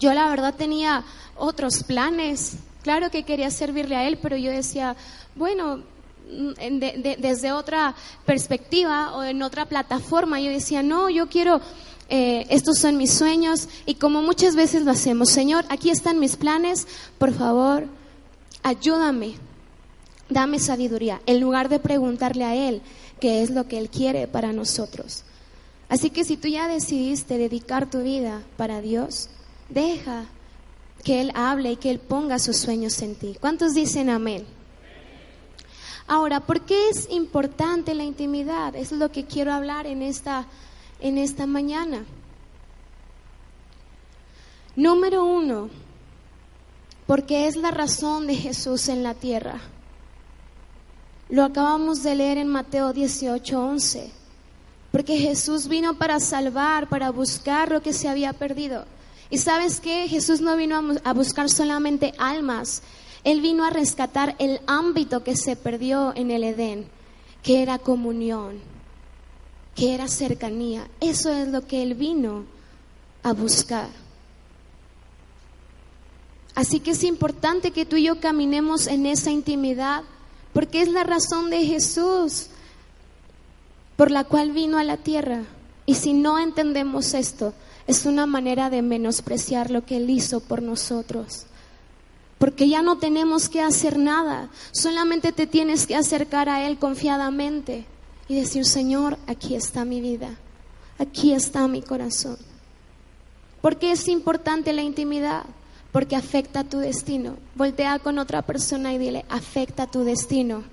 Yo 0.00 0.12
la 0.14 0.28
verdad 0.28 0.54
tenía 0.54 1.04
otros 1.36 1.84
planes. 1.84 2.56
Claro 2.82 3.10
que 3.10 3.22
quería 3.22 3.50
servirle 3.50 3.94
a 3.94 4.08
Él, 4.08 4.18
pero 4.20 4.36
yo 4.36 4.50
decía, 4.50 4.96
bueno, 5.36 5.82
desde 7.18 7.52
otra 7.52 7.94
perspectiva 8.24 9.14
o 9.16 9.22
en 9.22 9.42
otra 9.42 9.66
plataforma. 9.66 10.40
Yo 10.40 10.50
decía, 10.50 10.82
no, 10.82 11.10
yo 11.10 11.28
quiero, 11.28 11.60
eh, 12.08 12.46
estos 12.48 12.78
son 12.78 12.96
mis 12.96 13.12
sueños 13.12 13.68
y 13.86 13.96
como 13.96 14.22
muchas 14.22 14.56
veces 14.56 14.82
lo 14.82 14.90
hacemos, 14.90 15.30
Señor, 15.30 15.64
aquí 15.68 15.90
están 15.90 16.18
mis 16.18 16.36
planes, 16.36 16.86
por 17.18 17.34
favor, 17.34 17.84
ayúdame, 18.62 19.34
dame 20.28 20.58
sabiduría, 20.58 21.20
en 21.26 21.40
lugar 21.40 21.68
de 21.68 21.78
preguntarle 21.78 22.44
a 22.44 22.54
Él 22.54 22.80
qué 23.20 23.42
es 23.42 23.50
lo 23.50 23.68
que 23.68 23.78
Él 23.78 23.90
quiere 23.90 24.26
para 24.26 24.52
nosotros. 24.52 25.24
Así 25.88 26.10
que 26.10 26.24
si 26.24 26.36
tú 26.36 26.48
ya 26.48 26.68
decidiste 26.68 27.36
dedicar 27.36 27.90
tu 27.90 28.02
vida 28.02 28.42
para 28.56 28.80
Dios, 28.80 29.28
deja 29.70 30.26
que 31.02 31.20
Él 31.20 31.32
hable 31.34 31.72
y 31.72 31.76
que 31.76 31.90
Él 31.90 31.98
ponga 31.98 32.38
sus 32.38 32.56
sueños 32.56 33.00
en 33.02 33.14
ti. 33.14 33.36
¿Cuántos 33.40 33.74
dicen 33.74 34.10
amén? 34.10 34.46
Ahora, 36.06 36.40
¿por 36.40 36.62
qué 36.62 36.88
es 36.88 37.08
importante 37.10 37.94
la 37.94 38.04
intimidad? 38.04 38.74
Eso 38.74 38.94
es 38.96 39.00
lo 39.00 39.12
que 39.12 39.24
quiero 39.24 39.52
hablar 39.52 39.86
en 39.86 40.02
esta, 40.02 40.46
en 41.00 41.18
esta 41.18 41.46
mañana. 41.46 42.04
Número 44.74 45.24
uno, 45.24 45.70
porque 47.06 47.46
es 47.46 47.56
la 47.56 47.70
razón 47.70 48.26
de 48.26 48.34
Jesús 48.34 48.88
en 48.88 49.02
la 49.02 49.14
tierra. 49.14 49.60
Lo 51.28 51.44
acabamos 51.44 52.02
de 52.02 52.16
leer 52.16 52.38
en 52.38 52.48
Mateo 52.48 52.92
18, 52.92 53.60
11. 53.60 54.10
Porque 54.90 55.18
Jesús 55.18 55.68
vino 55.68 55.94
para 55.94 56.18
salvar, 56.18 56.88
para 56.88 57.10
buscar 57.10 57.70
lo 57.70 57.82
que 57.82 57.92
se 57.92 58.08
había 58.08 58.32
perdido. 58.32 58.84
Y 59.30 59.38
sabes 59.38 59.80
que 59.80 60.08
Jesús 60.08 60.40
no 60.40 60.56
vino 60.56 60.82
a 61.04 61.12
buscar 61.12 61.48
solamente 61.48 62.12
almas, 62.18 62.82
él 63.24 63.40
vino 63.40 63.64
a 63.64 63.70
rescatar 63.70 64.34
el 64.38 64.60
ámbito 64.66 65.22
que 65.22 65.36
se 65.36 65.56
perdió 65.56 66.12
en 66.16 66.30
el 66.30 66.42
Edén, 66.42 66.86
que 67.42 67.62
era 67.62 67.78
comunión, 67.78 68.58
que 69.74 69.94
era 69.94 70.08
cercanía. 70.08 70.88
Eso 71.00 71.30
es 71.30 71.48
lo 71.48 71.66
que 71.66 71.82
Él 71.82 71.94
vino 71.94 72.44
a 73.22 73.32
buscar. 73.32 73.88
Así 76.54 76.80
que 76.80 76.92
es 76.92 77.04
importante 77.04 77.70
que 77.70 77.86
tú 77.86 77.96
y 77.96 78.04
yo 78.04 78.20
caminemos 78.20 78.86
en 78.86 79.06
esa 79.06 79.30
intimidad, 79.30 80.02
porque 80.52 80.82
es 80.82 80.88
la 80.88 81.04
razón 81.04 81.50
de 81.50 81.64
Jesús 81.64 82.46
por 83.96 84.10
la 84.10 84.24
cual 84.24 84.50
vino 84.52 84.78
a 84.78 84.84
la 84.84 84.96
tierra. 84.96 85.42
Y 85.84 85.94
si 85.94 86.14
no 86.14 86.38
entendemos 86.38 87.12
esto, 87.12 87.52
es 87.90 88.06
una 88.06 88.26
manera 88.26 88.70
de 88.70 88.82
menospreciar 88.82 89.70
lo 89.70 89.84
que 89.84 89.96
Él 89.98 90.08
hizo 90.10 90.40
por 90.40 90.62
nosotros 90.62 91.46
porque 92.40 92.70
ya 92.70 92.80
no 92.80 92.96
tenemos 92.96 93.50
que 93.50 93.60
hacer 93.60 93.98
nada, 93.98 94.48
solamente 94.72 95.30
te 95.30 95.46
tienes 95.46 95.86
que 95.86 95.94
acercar 95.94 96.48
a 96.48 96.66
Él 96.66 96.78
confiadamente 96.78 97.84
y 98.28 98.34
decir, 98.34 98.64
Señor, 98.64 99.18
aquí 99.26 99.54
está 99.54 99.84
mi 99.84 100.00
vida, 100.00 100.38
aquí 100.98 101.34
está 101.34 101.68
mi 101.68 101.82
corazón. 101.82 102.38
Porque 103.60 103.92
es 103.92 104.08
importante 104.08 104.72
la 104.72 104.80
intimidad? 104.80 105.44
Porque 105.92 106.16
afecta 106.16 106.64
tu 106.64 106.78
destino. 106.78 107.36
Voltea 107.56 107.98
con 107.98 108.18
otra 108.18 108.40
persona 108.40 108.94
y 108.94 108.96
dile, 108.96 109.26
afecta 109.28 109.86
tu 109.86 110.04
destino. 110.04 110.64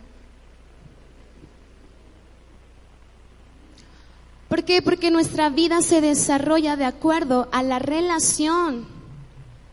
¿Por 4.48 4.64
qué? 4.64 4.82
Porque 4.82 5.12
nuestra 5.12 5.50
vida 5.50 5.82
se 5.82 6.00
desarrolla 6.00 6.76
de 6.76 6.86
acuerdo 6.86 7.50
a 7.52 7.64
la 7.64 7.80
relación 7.80 8.88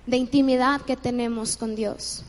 de 0.06 0.16
intimidad 0.16 0.80
que 0.82 0.96
tenemos 0.96 1.56
con 1.56 1.76
Dios. 1.76 2.24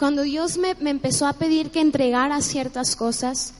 Cuando 0.00 0.22
Dios 0.22 0.56
me, 0.56 0.70
empezó 0.70 1.26
a 1.26 1.34
pedir 1.34 1.70
que 1.70 1.82
entregara 1.82 2.40
ciertas 2.40 2.96
cosas, 2.96 3.52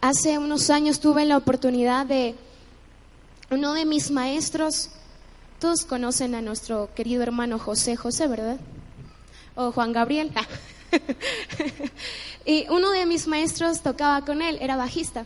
hace 0.00 0.38
unos 0.38 0.70
años 0.70 1.00
tuve 1.00 1.24
la 1.24 1.36
oportunidad 1.36 2.06
de 2.06 2.36
uno 3.50 3.72
de 3.72 3.84
mis 3.84 4.12
maestros, 4.12 4.90
todos 5.62 5.84
conocen 5.84 6.34
a 6.34 6.42
nuestro 6.42 6.90
querido 6.92 7.22
hermano 7.22 7.56
José 7.56 7.94
José, 7.94 8.26
¿verdad? 8.26 8.58
o 9.54 9.70
Juan 9.70 9.92
Gabriel. 9.92 10.32
y 12.44 12.66
uno 12.68 12.90
de 12.90 13.06
mis 13.06 13.28
maestros 13.28 13.80
tocaba 13.80 14.24
con 14.24 14.42
él, 14.42 14.58
era 14.60 14.74
bajista. 14.74 15.24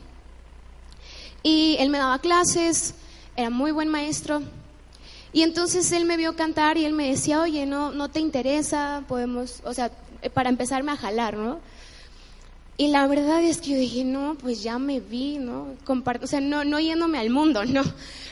Y 1.42 1.76
él 1.78 1.88
me 1.88 1.96
daba 1.96 2.18
clases, 2.18 2.92
era 3.34 3.48
muy 3.48 3.72
buen 3.72 3.88
maestro. 3.88 4.42
Y 5.32 5.40
entonces 5.40 5.90
él 5.92 6.04
me 6.04 6.18
vio 6.18 6.36
cantar 6.36 6.76
y 6.76 6.84
él 6.84 6.92
me 6.92 7.08
decía, 7.08 7.40
oye, 7.40 7.64
no, 7.64 7.92
no 7.92 8.10
te 8.10 8.20
interesa, 8.20 9.04
podemos, 9.08 9.62
o 9.64 9.72
sea, 9.72 9.90
para 10.34 10.50
empezarme 10.50 10.92
a 10.92 10.98
jalar, 10.98 11.34
¿no? 11.34 11.60
Y 12.78 12.88
la 12.88 13.06
verdad 13.06 13.42
es 13.42 13.62
que 13.62 13.70
yo 13.70 13.78
dije, 13.78 14.04
no, 14.04 14.36
pues 14.38 14.62
ya 14.62 14.78
me 14.78 15.00
vi, 15.00 15.38
¿no? 15.38 15.74
o 15.86 16.26
sea, 16.26 16.40
no, 16.40 16.62
no 16.62 16.78
yéndome 16.78 17.18
al 17.18 17.30
mundo, 17.30 17.64
no. 17.66 17.82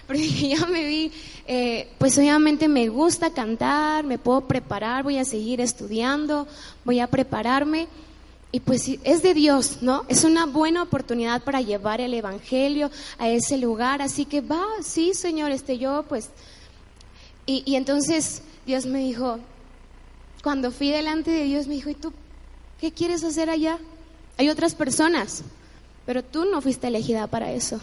Pero 0.06 0.18
dije, 0.20 0.48
ya 0.48 0.66
me 0.66 0.84
vi, 0.84 1.12
eh, 1.46 1.88
pues 1.96 2.18
obviamente 2.18 2.68
me 2.68 2.88
gusta 2.88 3.32
cantar, 3.32 4.04
me 4.04 4.18
puedo 4.18 4.42
preparar, 4.42 5.02
voy 5.02 5.16
a 5.16 5.24
seguir 5.24 5.62
estudiando, 5.62 6.46
voy 6.84 7.00
a 7.00 7.06
prepararme. 7.06 7.88
Y 8.52 8.60
pues 8.60 8.88
es 9.02 9.22
de 9.22 9.34
Dios, 9.34 9.78
¿no? 9.80 10.04
Es 10.08 10.22
una 10.22 10.46
buena 10.46 10.82
oportunidad 10.82 11.42
para 11.42 11.60
llevar 11.60 12.00
el 12.00 12.14
Evangelio 12.14 12.90
a 13.18 13.28
ese 13.28 13.56
lugar. 13.56 14.00
Así 14.00 14.26
que 14.26 14.42
va, 14.42 14.62
sí, 14.82 15.12
Señor, 15.14 15.50
este 15.50 15.78
yo 15.78 16.04
pues... 16.08 16.30
Y, 17.46 17.62
y 17.66 17.76
entonces 17.76 18.42
Dios 18.64 18.86
me 18.86 19.00
dijo, 19.00 19.38
cuando 20.42 20.70
fui 20.70 20.90
delante 20.90 21.30
de 21.30 21.44
Dios, 21.44 21.66
me 21.66 21.74
dijo, 21.74 21.90
¿y 21.90 21.94
tú 21.94 22.12
qué 22.80 22.92
quieres 22.92 23.24
hacer 23.24 23.50
allá? 23.50 23.78
Hay 24.36 24.48
otras 24.48 24.74
personas, 24.74 25.42
pero 26.06 26.22
tú 26.22 26.44
no 26.44 26.60
fuiste 26.60 26.88
elegida 26.88 27.26
para 27.26 27.52
eso. 27.52 27.80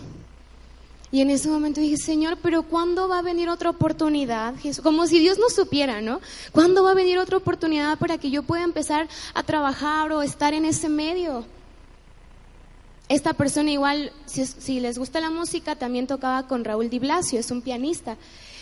Y 1.12 1.20
en 1.20 1.30
ese 1.30 1.50
momento 1.50 1.82
dije, 1.82 1.98
Señor, 1.98 2.38
pero 2.42 2.64
¿cuándo 2.64 3.10
va 3.10 3.20
a 3.20 3.22
venir 3.22 3.50
otra 3.50 3.70
oportunidad? 3.70 4.56
Como 4.82 5.08
si 5.08 5.20
Dios 5.20 5.38
no 5.38 5.50
supiera, 5.50 6.02
¿no? 6.02 6.22
¿Cuándo 6.54 6.84
va 6.84 6.92
a 6.92 6.96
venir 6.96 7.20
otra 7.20 7.38
oportunidad 7.38 7.98
para 7.98 8.18
que 8.18 8.32
yo 8.32 8.44
pueda 8.44 8.64
empezar 8.64 9.10
a 9.34 9.44
trabajar 9.44 10.12
o 10.14 10.22
estar 10.22 10.54
en 10.54 10.64
ese 10.64 10.88
medio? 10.88 11.46
Esta 13.10 13.34
persona 13.34 13.72
igual, 13.72 14.14
si, 14.26 14.80
les 14.80 14.98
gusta 14.98 15.20
la 15.20 15.30
música, 15.30 15.76
también 15.76 16.08
tocaba 16.08 16.48
con 16.48 16.64
Raúl 16.64 16.90
Di 16.90 17.00
Blasio, 17.00 17.42
es 17.42 17.52
un 17.52 17.62
pianista. 17.62 18.16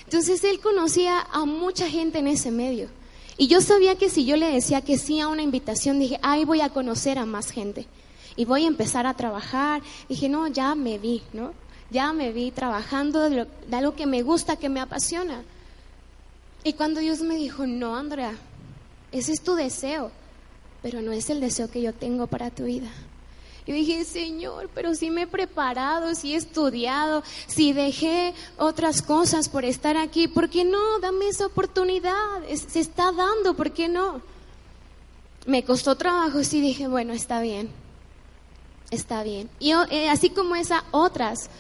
Entonces 0.06 0.44
él 0.44 0.60
conocía 0.60 1.22
a 1.32 1.46
mucha 1.46 1.88
gente 1.88 2.18
en 2.18 2.28
ese 2.28 2.50
medio. 2.50 2.90
Y 3.40 3.48
yo 3.48 3.62
sabía 3.62 3.96
que 3.96 4.10
si 4.10 4.26
yo 4.26 4.36
le 4.36 4.52
decía 4.52 4.82
que 4.82 4.98
sí 4.98 5.22
a 5.22 5.30
una 5.30 5.42
invitación, 5.42 5.98
dije, 5.98 6.20
ay, 6.22 6.44
voy 6.44 6.60
a 6.60 6.72
conocer 6.72 7.18
a 7.18 7.26
más 7.26 7.52
gente. 7.52 7.88
Y 8.36 8.44
voy 8.44 8.66
a 8.66 8.68
empezar 8.68 9.08
a 9.08 9.14
trabajar. 9.14 9.82
Dije, 10.10 10.28
no, 10.28 10.48
ya 10.48 10.76
me 10.76 10.98
vi, 10.98 11.24
¿no? 11.32 11.54
Ya 11.90 12.12
me 12.12 12.34
vi 12.34 12.52
trabajando 12.52 13.30
de, 13.30 13.48
algo 13.72 13.96
que 13.96 14.06
me 14.06 14.24
gusta, 14.24 14.58
que 14.58 14.68
me 14.68 14.82
apasiona. 14.82 15.44
Y 16.66 16.74
cuando 16.74 17.00
Dios 17.00 17.22
me 17.22 17.38
dijo, 17.38 17.66
no, 17.66 17.96
Andrea, 17.96 18.34
ese 19.14 19.32
es 19.32 19.42
tu 19.42 19.56
deseo, 19.56 20.12
pero 20.82 21.02
no 21.02 21.14
es 21.14 21.30
el 21.30 21.40
deseo 21.40 21.72
que 21.72 21.82
yo 21.82 21.94
tengo 21.94 22.28
para 22.28 22.52
tu 22.52 22.66
vida. 22.66 22.92
Yo 23.70 23.76
dije, 23.76 24.04
Señor, 24.04 24.68
pero 24.74 24.96
si 24.96 25.12
me 25.12 25.22
he 25.22 25.28
preparado, 25.28 26.16
si 26.16 26.34
he 26.34 26.38
estudiado, 26.38 27.22
si 27.46 27.72
dejé 27.72 28.34
otras 28.58 29.04
cosas 29.04 29.48
por 29.48 29.64
estar 29.64 29.96
aquí, 29.96 30.28
¿por 30.28 30.50
qué 30.50 30.66
no? 30.66 30.98
Dame 31.00 31.28
esa 31.28 31.46
oportunidad, 31.46 32.16
se 32.52 32.80
está 32.80 33.12
dando, 33.12 33.54
¿por 33.54 33.70
qué 33.70 33.88
no? 33.88 34.24
Me 35.46 35.64
costó 35.64 35.94
trabajo, 35.94 36.44
sí 36.44 36.62
dije, 36.62 36.88
bueno, 36.88 37.14
está 37.14 37.42
bien, 37.42 37.70
está 38.90 39.22
bien. 39.22 39.52
Y 39.60 39.74
eh, 39.92 40.10
así 40.10 40.32
como 40.32 40.56
esas 40.56 40.82
otras, 40.90 41.52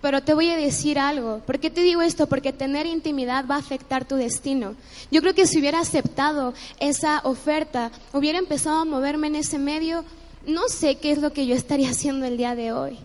pero 0.00 0.24
te 0.24 0.34
voy 0.34 0.50
a 0.50 0.56
decir 0.56 0.98
algo. 0.98 1.38
¿Por 1.46 1.60
qué 1.60 1.70
te 1.70 1.82
digo 1.82 2.02
esto? 2.02 2.26
Porque 2.26 2.52
tener 2.52 2.84
intimidad 2.84 3.46
va 3.48 3.54
a 3.54 3.58
afectar 3.58 4.04
tu 4.04 4.16
destino. 4.16 4.74
Yo 5.12 5.20
creo 5.20 5.34
que 5.34 5.46
si 5.46 5.60
hubiera 5.60 5.78
aceptado 5.78 6.52
esa 6.80 7.20
oferta, 7.22 7.92
hubiera 8.12 8.40
empezado 8.40 8.80
a 8.80 8.84
moverme 8.84 9.28
en 9.28 9.36
ese 9.36 9.60
medio, 9.60 10.04
no 10.46 10.68
sé 10.68 10.96
qué 10.96 11.12
es 11.12 11.18
lo 11.18 11.32
que 11.32 11.46
yo 11.46 11.54
estaría 11.54 11.90
haciendo 11.90 12.26
el 12.26 12.36
día 12.36 12.54
de 12.54 12.72
hoy, 12.72 12.98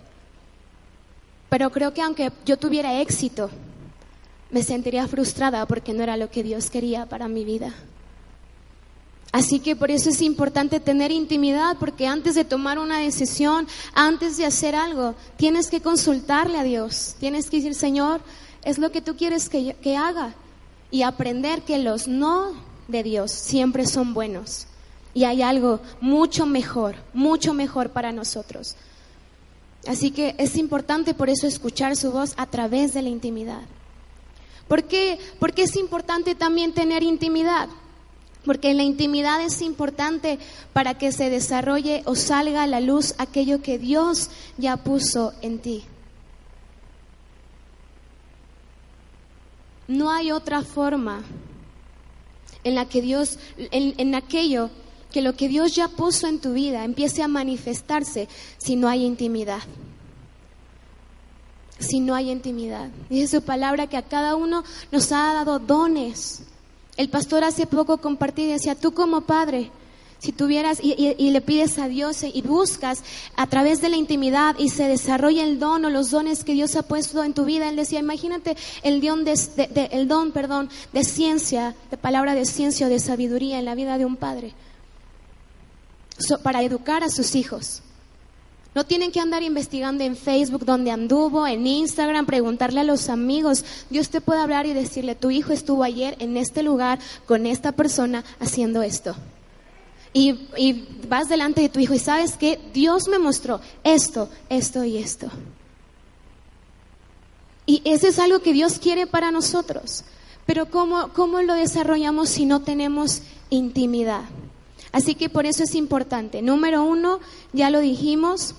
pero 1.48 1.70
creo 1.70 1.92
que 1.92 2.02
aunque 2.02 2.30
yo 2.44 2.58
tuviera 2.58 3.00
éxito, 3.00 3.50
me 4.50 4.62
sentiría 4.62 5.06
frustrada 5.08 5.66
porque 5.66 5.92
no 5.92 6.02
era 6.02 6.16
lo 6.16 6.30
que 6.30 6.42
Dios 6.42 6.70
quería 6.70 7.06
para 7.06 7.28
mi 7.28 7.44
vida. 7.44 7.72
Así 9.32 9.60
que 9.60 9.76
por 9.76 9.92
eso 9.92 10.10
es 10.10 10.22
importante 10.22 10.80
tener 10.80 11.12
intimidad, 11.12 11.76
porque 11.78 12.08
antes 12.08 12.34
de 12.34 12.44
tomar 12.44 12.80
una 12.80 12.98
decisión, 12.98 13.68
antes 13.94 14.36
de 14.36 14.44
hacer 14.44 14.74
algo, 14.74 15.14
tienes 15.36 15.68
que 15.68 15.80
consultarle 15.80 16.58
a 16.58 16.64
Dios. 16.64 17.14
Tienes 17.20 17.48
que 17.48 17.58
decir, 17.58 17.76
Señor, 17.76 18.20
es 18.64 18.78
lo 18.78 18.90
que 18.90 19.00
tú 19.00 19.16
quieres 19.16 19.48
que, 19.48 19.74
que 19.74 19.96
haga. 19.96 20.34
Y 20.90 21.02
aprender 21.02 21.62
que 21.62 21.78
los 21.78 22.08
no 22.08 22.54
de 22.88 23.04
Dios 23.04 23.30
siempre 23.30 23.86
son 23.86 24.14
buenos 24.14 24.66
y 25.14 25.24
hay 25.24 25.42
algo 25.42 25.80
mucho 26.00 26.46
mejor, 26.46 26.96
mucho 27.12 27.54
mejor 27.54 27.90
para 27.90 28.12
nosotros. 28.12 28.76
Así 29.86 30.10
que 30.10 30.34
es 30.38 30.56
importante 30.56 31.14
por 31.14 31.30
eso 31.30 31.46
escuchar 31.46 31.96
su 31.96 32.12
voz 32.12 32.34
a 32.36 32.46
través 32.46 32.92
de 32.92 33.02
la 33.02 33.08
intimidad. 33.08 33.62
¿Por 34.68 34.84
qué? 34.84 35.18
Porque 35.38 35.62
es 35.62 35.76
importante 35.76 36.34
también 36.34 36.72
tener 36.72 37.02
intimidad. 37.02 37.68
Porque 38.44 38.72
la 38.72 38.82
intimidad 38.82 39.42
es 39.42 39.60
importante 39.60 40.38
para 40.72 40.96
que 40.96 41.12
se 41.12 41.28
desarrolle 41.28 42.02
o 42.06 42.14
salga 42.14 42.62
a 42.62 42.66
la 42.66 42.80
luz 42.80 43.14
aquello 43.18 43.62
que 43.62 43.78
Dios 43.78 44.30
ya 44.56 44.76
puso 44.78 45.34
en 45.42 45.58
ti. 45.58 45.84
No 49.88 50.10
hay 50.10 50.30
otra 50.30 50.62
forma 50.62 51.22
en 52.62 52.74
la 52.74 52.88
que 52.88 53.02
Dios, 53.02 53.38
en, 53.58 53.94
en 53.98 54.14
aquello 54.14 54.70
que 55.10 55.20
lo 55.20 55.34
que 55.34 55.48
Dios 55.48 55.74
ya 55.74 55.88
puso 55.88 56.26
en 56.26 56.40
tu 56.40 56.52
vida 56.52 56.84
empiece 56.84 57.22
a 57.22 57.28
manifestarse 57.28 58.28
si 58.58 58.76
no 58.76 58.88
hay 58.88 59.04
intimidad. 59.04 59.60
Si 61.78 62.00
no 62.00 62.14
hay 62.14 62.30
intimidad. 62.30 62.90
Dice 63.08 63.38
su 63.38 63.42
palabra 63.42 63.86
que 63.86 63.96
a 63.96 64.02
cada 64.02 64.36
uno 64.36 64.64
nos 64.92 65.12
ha 65.12 65.34
dado 65.34 65.58
dones. 65.58 66.42
El 66.96 67.08
pastor 67.08 67.44
hace 67.44 67.66
poco 67.66 67.98
compartí 67.98 68.42
y 68.42 68.52
decía, 68.52 68.74
tú 68.74 68.92
como 68.92 69.22
padre, 69.22 69.70
si 70.18 70.32
tuvieras 70.32 70.80
y, 70.82 71.30
le 71.30 71.40
pides 71.40 71.78
a 71.78 71.88
Dios 71.88 72.22
y 72.22 72.42
buscas 72.42 73.02
a 73.36 73.46
través 73.46 73.80
de 73.80 73.88
la 73.88 73.96
intimidad 73.96 74.54
y 74.58 74.68
se 74.68 74.86
desarrolla 74.86 75.42
el 75.44 75.58
don 75.58 75.86
o 75.86 75.90
los 75.90 76.10
dones 76.10 76.44
que 76.44 76.52
Dios 76.52 76.76
ha 76.76 76.82
puesto 76.82 77.24
en 77.24 77.32
tu 77.32 77.46
vida, 77.46 77.70
él 77.70 77.76
decía, 77.76 78.00
imagínate 78.00 78.54
el 78.82 79.00
don 79.00 79.24
de, 79.24 79.88
el 79.92 80.08
don, 80.08 80.30
de 80.92 81.04
ciencia, 81.04 81.74
de 81.90 81.96
palabra 81.96 82.34
de 82.34 82.44
ciencia 82.44 82.86
o 82.86 82.90
de 82.90 83.00
sabiduría 83.00 83.58
en 83.58 83.64
la 83.64 83.74
vida 83.74 83.96
de 83.96 84.04
un 84.04 84.16
padre 84.16 84.52
para 86.42 86.62
educar 86.62 87.02
a 87.02 87.10
sus 87.10 87.34
hijos. 87.34 87.82
No 88.74 88.84
tienen 88.84 89.10
que 89.10 89.18
andar 89.18 89.42
investigando 89.42 90.04
en 90.04 90.16
Facebook 90.16 90.64
donde 90.64 90.92
anduvo, 90.92 91.46
en 91.46 91.66
Instagram, 91.66 92.24
preguntarle 92.24 92.80
a 92.80 92.84
los 92.84 93.08
amigos. 93.08 93.64
Dios 93.90 94.10
te 94.10 94.20
puede 94.20 94.40
hablar 94.40 94.66
y 94.66 94.72
decirle, 94.72 95.16
tu 95.16 95.30
hijo 95.30 95.52
estuvo 95.52 95.82
ayer 95.82 96.16
en 96.20 96.36
este 96.36 96.62
lugar 96.62 97.00
con 97.26 97.46
esta 97.46 97.72
persona 97.72 98.24
haciendo 98.38 98.82
esto. 98.82 99.16
Y, 100.12 100.86
vas 101.08 101.28
delante 101.28 101.60
de 101.60 101.68
tu 101.68 101.80
hijo 101.80 101.94
y 101.94 101.98
sabes 101.98 102.36
que 102.36 102.60
Dios 102.72 103.08
me 103.08 103.18
mostró 103.18 103.60
esto, 103.82 104.28
esto 104.48 104.84
y 104.84 104.98
esto. 104.98 105.28
Y 107.66 107.82
eso 107.84 108.06
es 108.06 108.18
algo 108.20 108.40
que 108.40 108.52
Dios 108.52 108.78
quiere 108.78 109.06
para 109.08 109.32
nosotros. 109.32 110.04
Pero 110.46 110.70
¿cómo, 110.70 111.12
cómo 111.12 111.42
lo 111.42 111.54
desarrollamos 111.54 112.28
si 112.28 112.44
no 112.44 112.62
tenemos 112.62 113.22
intimidad? 113.50 114.22
Así 114.92 115.14
que 115.14 115.28
por 115.28 115.46
eso 115.46 115.62
es 115.62 115.74
importante. 115.74 116.42
Número 116.42 116.84
uno, 116.84 117.20
ya 117.52 117.70
lo 117.70 117.80
dijimos, 117.80 118.54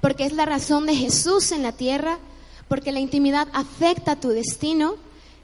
porque 0.00 0.24
es 0.24 0.32
la 0.32 0.44
razón 0.44 0.86
de 0.86 0.94
Jesús 0.94 1.52
en 1.52 1.62
la 1.62 1.72
tierra, 1.72 2.18
porque 2.68 2.92
la 2.92 3.00
intimidad 3.00 3.48
afecta 3.52 4.20
tu 4.20 4.28
destino 4.28 4.96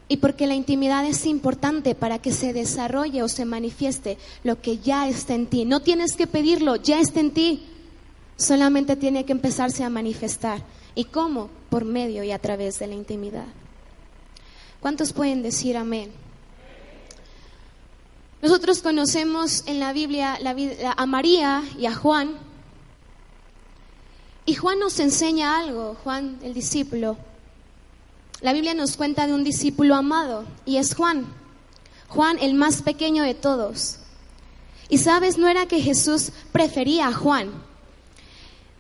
y 0.09 0.19
porque 0.19 0.47
la 0.47 0.55
intimidad 0.55 1.05
es 1.05 1.27
importante 1.27 1.95
para 1.95 2.21
que 2.21 2.33
se 2.33 2.53
desarrolle 2.53 3.23
o 3.23 3.29
se 3.29 3.45
manifieste 3.45 4.19
lo 4.45 4.61
que 4.61 4.79
ya 4.79 5.09
está 5.09 5.35
en 5.35 5.47
ti. 5.47 5.65
No 5.65 5.81
tienes 5.81 6.15
que 6.15 6.27
pedirlo, 6.27 6.77
ya 6.77 7.01
está 7.01 7.21
en 7.21 7.33
ti. 7.33 7.67
Solamente 8.37 8.97
tiene 8.97 9.25
que 9.25 9.33
empezarse 9.33 9.83
a 9.83 9.91
manifestar. 9.91 10.63
¿Y 10.95 11.05
cómo? 11.05 11.51
Por 11.71 11.85
medio 11.85 12.23
y 12.23 12.31
a 12.31 12.39
través 12.39 12.79
de 12.79 12.87
la 12.87 12.95
intimidad. 12.95 13.47
¿Cuántos 14.81 15.13
pueden 15.13 15.43
decir 15.43 15.77
amén? 15.77 16.13
Nosotros 18.43 18.83
conocemos 18.83 19.65
en 19.67 19.81
la 19.81 19.93
Biblia 19.93 20.39
a 20.97 21.07
María 21.07 21.63
y 21.79 21.87
a 21.87 21.95
Juan. 21.95 22.37
Y 24.45 24.55
Juan 24.55 24.79
nos 24.79 25.01
enseña 25.01 25.59
algo, 25.59 25.97
Juan 26.05 26.39
el 26.43 26.55
discípulo. 26.55 27.17
La 28.41 28.53
Biblia 28.53 28.75
nos 28.75 28.97
cuenta 28.97 29.27
de 29.27 29.35
un 29.35 29.43
discípulo 29.43 29.95
amado 29.95 30.45
y 30.67 30.77
es 30.77 30.95
Juan. 30.95 31.27
Juan 32.09 32.39
el 32.41 32.55
más 32.55 32.83
pequeño 32.83 33.25
de 33.25 33.35
todos. 33.35 33.97
Y 34.89 34.99
sabes, 34.99 35.39
no 35.39 35.49
era 35.49 35.67
que 35.67 35.81
Jesús 35.81 36.31
prefería 36.53 37.09
a 37.09 37.13
Juan. 37.13 37.51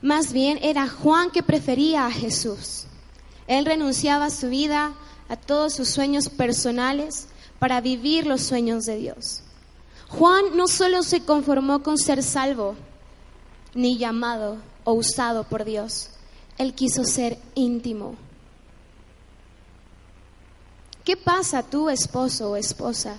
Más 0.03 0.33
bien 0.33 0.59
era 0.63 0.89
Juan 0.89 1.31
que 1.31 1.43
prefería 1.43 2.07
a 2.07 2.13
Jesús. 2.13 2.85
Él 3.49 3.65
renunciaba 3.65 4.27
a 4.27 4.31
su 4.31 4.49
vida, 4.49 4.93
a 5.29 5.37
todos 5.37 5.75
sus 5.75 5.89
sueños 5.89 6.29
personales 6.29 7.27
para 7.59 7.81
vivir 7.81 8.27
los 8.27 8.43
sueños 8.43 8.87
de 8.87 8.99
Dios. 8.99 9.43
Juan 10.09 10.57
no 10.57 10.69
solo 10.69 11.03
se 11.03 11.25
conformó 11.25 11.83
con 11.83 11.99
ser 11.99 12.23
salvo, 12.23 12.77
ni 13.75 13.99
llamado 13.99 14.59
o 14.85 14.93
usado 14.93 15.45
por 15.45 15.65
Dios, 15.65 16.11
él 16.59 16.75
quiso 16.75 17.05
ser 17.05 17.39
íntimo. 17.55 18.15
¿Qué 21.05 21.17
pasa 21.17 21.63
tú, 21.63 21.89
esposo 21.89 22.51
o 22.51 22.57
esposa? 22.57 23.17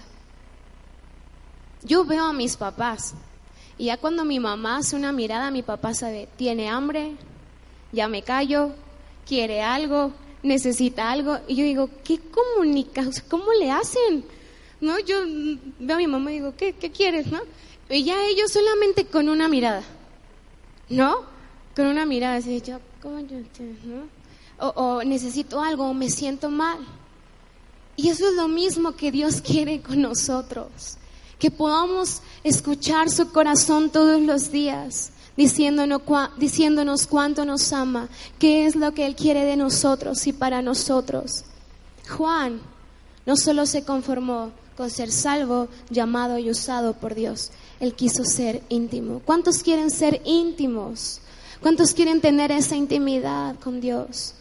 Yo 1.84 2.04
veo 2.06 2.26
a 2.26 2.34
mis 2.34 2.58
papás 2.58 3.14
y 3.78 3.86
ya 3.86 3.98
cuando 3.98 4.26
mi 4.26 4.40
mamá 4.40 4.78
hace 4.78 4.96
una 4.96 5.12
mirada, 5.12 5.52
mi 5.52 5.62
papá 5.62 5.94
sabe, 5.94 6.28
tiene 6.36 6.70
hambre, 6.70 7.16
ya 7.92 8.08
me 8.08 8.24
callo, 8.24 8.72
quiere 9.26 9.62
algo, 9.62 10.12
necesita 10.42 11.12
algo. 11.12 11.38
Y 11.48 11.56
yo 11.56 11.64
digo, 11.64 11.90
¿qué 12.04 12.20
comunicación? 12.20 13.26
¿Cómo 13.30 13.52
le 13.54 13.72
hacen? 13.72 14.26
¿No? 14.80 15.00
Yo 15.00 15.18
veo 15.80 15.96
a 15.96 16.00
mi 16.00 16.08
mamá 16.08 16.32
y 16.32 16.36
digo, 16.36 16.54
¿qué, 16.56 16.74
qué 16.74 16.92
quieres? 16.92 17.28
¿No? 17.28 17.40
Y 17.90 18.04
ya 18.04 18.26
ellos 18.26 18.52
solamente 18.52 19.06
con 19.06 19.30
una 19.30 19.48
mirada, 19.48 19.84
¿no? 20.90 21.22
Con 21.76 21.88
una 21.88 22.06
mirada, 22.06 22.36
así, 22.36 22.62
yo, 22.62 22.80
¿no? 23.04 24.10
O, 24.60 24.68
o 24.68 25.04
necesito 25.04 25.62
algo, 25.62 25.86
o 25.86 25.94
me 25.94 26.10
siento 26.10 26.50
mal. 26.50 26.80
Y 27.96 28.10
eso 28.10 28.28
es 28.30 28.36
lo 28.36 28.48
mismo 28.48 28.96
que 28.96 29.12
Dios 29.12 29.42
quiere 29.42 29.82
con 29.82 30.02
nosotros 30.02 30.98
que 31.40 31.52
podamos 31.52 32.22
escuchar 32.44 33.10
su 33.10 33.32
corazón 33.32 33.90
todos 33.90 34.22
los 34.22 34.52
días, 34.52 35.12
diciéndonos, 35.36 36.02
diciéndonos 36.38 37.06
cuánto 37.06 37.46
nos 37.46 37.72
ama, 37.74 38.10
qué 38.40 38.66
es 38.66 38.76
lo 38.76 38.94
que 38.94 39.06
Él 39.06 39.16
quiere 39.16 39.46
de 39.46 39.56
nosotros 39.56 40.26
y 40.26 40.34
para 40.34 40.62
nosotros. 40.62 41.46
Juan 42.10 42.62
no 43.26 43.36
solo 43.36 43.66
se 43.66 43.84
conformó 43.84 44.52
con 44.78 44.92
ser 44.92 45.12
salvo, 45.12 45.68
llamado 45.90 46.38
y 46.38 46.52
usado 46.52 46.94
por 46.94 47.16
Dios, 47.16 47.50
Él 47.80 47.96
quiso 47.96 48.24
ser 48.24 48.62
íntimo. 48.70 49.22
¿Cuántos 49.26 49.64
quieren 49.64 49.90
ser 49.90 50.22
íntimos? 50.24 51.20
¿Cuántos 51.62 51.96
quieren 51.96 52.22
tener 52.22 52.52
esa 52.52 52.76
intimidad 52.76 53.56
con 53.60 53.82
Dios? 53.82 54.36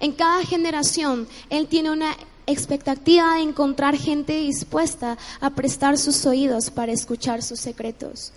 En 0.00 0.12
cada 0.12 0.42
generación, 0.44 1.28
Él 1.50 1.68
tiene 1.68 1.90
una 1.90 2.16
expectativa 2.46 3.34
de 3.34 3.42
encontrar 3.42 3.96
gente 3.96 4.40
dispuesta 4.40 5.18
a 5.40 5.50
prestar 5.50 5.98
sus 5.98 6.24
oídos 6.24 6.70
para 6.70 6.92
escuchar 6.92 7.42
sus 7.42 7.60
secretos. 7.60 8.32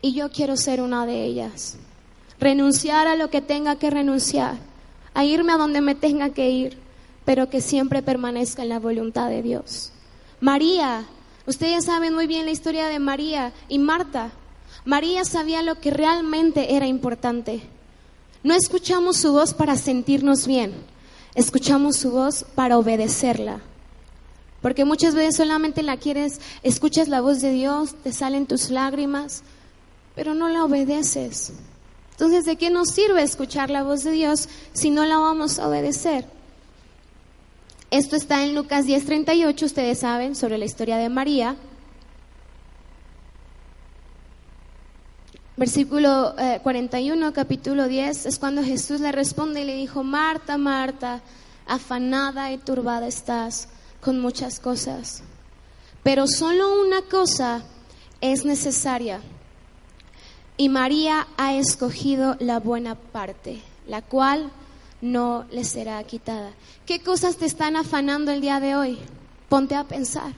Y 0.00 0.14
yo 0.14 0.32
quiero 0.32 0.56
ser 0.56 0.82
una 0.82 1.06
de 1.06 1.24
ellas. 1.24 1.76
Renunciar 2.40 3.06
a 3.06 3.14
lo 3.14 3.30
que 3.30 3.40
tenga 3.40 3.76
que 3.76 3.88
renunciar, 3.88 4.56
a 5.14 5.24
irme 5.24 5.52
a 5.52 5.58
donde 5.58 5.80
me 5.80 5.94
tenga 5.94 6.30
que 6.30 6.50
ir, 6.50 6.76
pero 7.24 7.48
que 7.48 7.60
siempre 7.60 8.02
permanezca 8.02 8.64
en 8.64 8.68
la 8.70 8.80
voluntad 8.80 9.28
de 9.28 9.42
Dios. 9.42 9.91
María, 10.42 11.06
ustedes 11.46 11.86
saben 11.86 12.12
muy 12.12 12.26
bien 12.26 12.44
la 12.44 12.50
historia 12.50 12.88
de 12.88 12.98
María 12.98 13.54
y 13.70 13.78
Marta. 13.78 14.30
María 14.84 15.24
sabía 15.24 15.62
lo 15.62 15.80
que 15.80 15.90
realmente 15.90 16.76
era 16.76 16.86
importante. 16.86 17.62
No 18.42 18.52
escuchamos 18.52 19.16
su 19.16 19.32
voz 19.32 19.54
para 19.54 19.76
sentirnos 19.76 20.46
bien 20.46 20.92
escuchamos 21.34 21.96
su 21.96 22.10
voz 22.10 22.44
para 22.54 22.78
obedecerla. 22.78 23.60
Porque 24.60 24.84
muchas 24.84 25.14
veces 25.14 25.36
solamente 25.36 25.82
la 25.82 25.96
quieres, 25.96 26.40
escuchas 26.62 27.08
la 27.08 27.20
voz 27.20 27.40
de 27.40 27.50
Dios, 27.50 27.94
te 28.02 28.12
salen 28.12 28.46
tus 28.46 28.70
lágrimas, 28.70 29.42
pero 30.14 30.34
no 30.34 30.48
la 30.48 30.64
obedeces. 30.64 31.52
Entonces, 32.12 32.44
¿de 32.44 32.56
qué 32.56 32.70
nos 32.70 32.90
sirve 32.90 33.22
escuchar 33.22 33.70
la 33.70 33.82
voz 33.82 34.04
de 34.04 34.12
Dios 34.12 34.48
si 34.72 34.90
no 34.90 35.04
la 35.04 35.18
vamos 35.18 35.58
a 35.58 35.68
obedecer? 35.68 36.26
Esto 37.92 38.16
está 38.16 38.42
en 38.42 38.54
Lucas 38.54 38.86
10:38, 38.86 39.66
ustedes 39.66 39.98
saben, 39.98 40.34
sobre 40.34 40.56
la 40.56 40.64
historia 40.64 40.96
de 40.96 41.10
María. 41.10 41.56
Versículo 45.58 46.34
41, 46.62 47.28
eh, 47.28 47.32
capítulo 47.34 47.88
10, 47.88 48.24
es 48.24 48.38
cuando 48.38 48.64
Jesús 48.64 49.02
le 49.02 49.12
responde 49.12 49.60
y 49.60 49.66
le 49.66 49.76
dijo, 49.76 50.02
Marta, 50.02 50.56
Marta, 50.56 51.20
afanada 51.66 52.50
y 52.50 52.56
turbada 52.56 53.06
estás 53.06 53.68
con 54.00 54.20
muchas 54.20 54.58
cosas, 54.58 55.22
pero 56.02 56.26
solo 56.26 56.80
una 56.80 57.02
cosa 57.02 57.62
es 58.22 58.46
necesaria. 58.46 59.20
Y 60.56 60.70
María 60.70 61.28
ha 61.36 61.56
escogido 61.56 62.36
la 62.40 62.58
buena 62.58 62.94
parte, 62.94 63.60
la 63.86 64.00
cual 64.00 64.50
no 65.02 65.44
le 65.50 65.64
será 65.64 66.02
quitada. 66.04 66.52
¿Qué 66.86 67.00
cosas 67.00 67.36
te 67.36 67.44
están 67.44 67.76
afanando 67.76 68.30
el 68.30 68.40
día 68.40 68.60
de 68.60 68.76
hoy? 68.76 68.98
Ponte 69.50 69.74
a 69.74 69.84
pensar. 69.84 70.32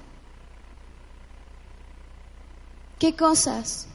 ¿Qué 2.99 3.15
cosas? 3.15 3.87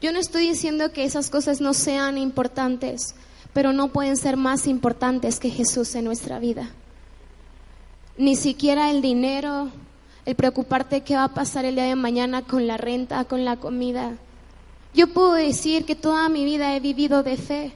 Yo 0.00 0.12
no 0.12 0.18
estoy 0.18 0.48
diciendo 0.48 0.92
que 0.92 1.04
esas 1.04 1.30
cosas 1.30 1.60
no 1.60 1.74
sean 1.74 2.18
importantes, 2.18 3.14
pero 3.52 3.72
no 3.72 3.88
pueden 3.88 4.16
ser 4.16 4.36
más 4.36 4.66
importantes 4.66 5.40
que 5.40 5.50
Jesús 5.50 5.94
en 5.94 6.04
nuestra 6.04 6.38
vida. 6.38 6.70
Ni 8.18 8.36
siquiera 8.36 8.90
el 8.90 9.00
dinero, 9.00 9.70
el 10.26 10.36
preocuparte 10.36 11.00
qué 11.00 11.16
va 11.16 11.24
a 11.24 11.34
pasar 11.34 11.64
el 11.64 11.74
día 11.74 11.84
de 11.84 11.96
mañana 11.96 12.42
con 12.42 12.66
la 12.66 12.76
renta, 12.76 13.24
con 13.24 13.46
la 13.46 13.56
comida. 13.56 14.16
Yo 14.92 15.06
puedo 15.06 15.32
decir 15.32 15.86
que 15.86 15.94
toda 15.94 16.28
mi 16.28 16.44
vida 16.44 16.76
he 16.76 16.80
vivido 16.80 17.22
de 17.22 17.36
fe. 17.38 17.72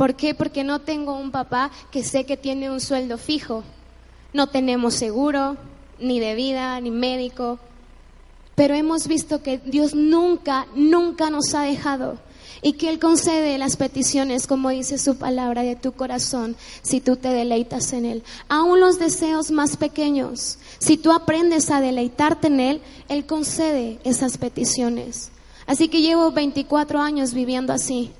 ¿Por 0.00 0.14
qué? 0.14 0.34
Porque 0.34 0.64
no 0.64 0.78
tengo 0.78 1.12
un 1.12 1.30
papá 1.30 1.70
que 1.90 2.02
sé 2.02 2.24
que 2.24 2.38
tiene 2.38 2.70
un 2.70 2.80
sueldo 2.80 3.18
fijo. 3.18 3.64
No 4.32 4.46
tenemos 4.46 4.94
seguro, 4.94 5.58
ni 5.98 6.18
de 6.20 6.34
vida, 6.34 6.80
ni 6.80 6.90
médico. 6.90 7.58
Pero 8.54 8.74
hemos 8.74 9.06
visto 9.06 9.42
que 9.42 9.58
Dios 9.58 9.94
nunca, 9.94 10.66
nunca 10.74 11.28
nos 11.28 11.52
ha 11.52 11.64
dejado 11.64 12.16
y 12.62 12.72
que 12.72 12.88
Él 12.88 12.98
concede 12.98 13.58
las 13.58 13.76
peticiones, 13.76 14.46
como 14.46 14.70
dice 14.70 14.96
su 14.96 15.18
palabra, 15.18 15.64
de 15.64 15.76
tu 15.76 15.92
corazón, 15.92 16.56
si 16.80 17.02
tú 17.02 17.16
te 17.16 17.28
deleitas 17.28 17.92
en 17.92 18.06
Él. 18.06 18.22
Aún 18.48 18.80
los 18.80 18.98
deseos 18.98 19.50
más 19.50 19.76
pequeños, 19.76 20.56
si 20.78 20.96
tú 20.96 21.12
aprendes 21.12 21.70
a 21.70 21.82
deleitarte 21.82 22.46
en 22.46 22.60
Él, 22.60 22.80
Él 23.10 23.26
concede 23.26 23.98
esas 24.04 24.38
peticiones. 24.38 25.30
Así 25.66 25.88
que 25.88 26.00
llevo 26.00 26.32
24 26.32 27.02
años 27.02 27.34
viviendo 27.34 27.74
así. 27.74 28.12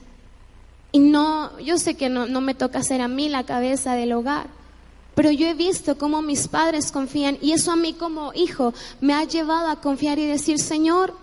Y 0.93 0.99
no, 0.99 1.59
yo 1.61 1.79
sé 1.79 1.95
que 1.95 2.09
no, 2.09 2.27
me 2.41 2.55
toca 2.55 2.83
ser 2.83 3.01
a 3.01 3.09
mí 3.09 3.29
la 3.29 3.45
cabeza 3.45 3.95
del 3.95 4.13
hogar, 4.13 4.49
pero 5.15 5.31
yo 5.31 5.47
he 5.47 5.55
visto 5.55 5.97
cómo 5.99 6.21
mis 6.21 6.49
padres 6.49 6.91
confían 6.91 7.39
y 7.41 7.53
eso 7.53 7.71
a 7.71 7.77
mí 7.77 7.93
como 7.93 8.33
hijo 8.35 8.75
me 9.01 9.15
ha 9.15 9.25
llevado 9.25 9.69
a 9.69 9.81
confiar 9.81 10.19
y 10.19 10.27
decir, 10.27 10.59
Señor, 10.59 11.15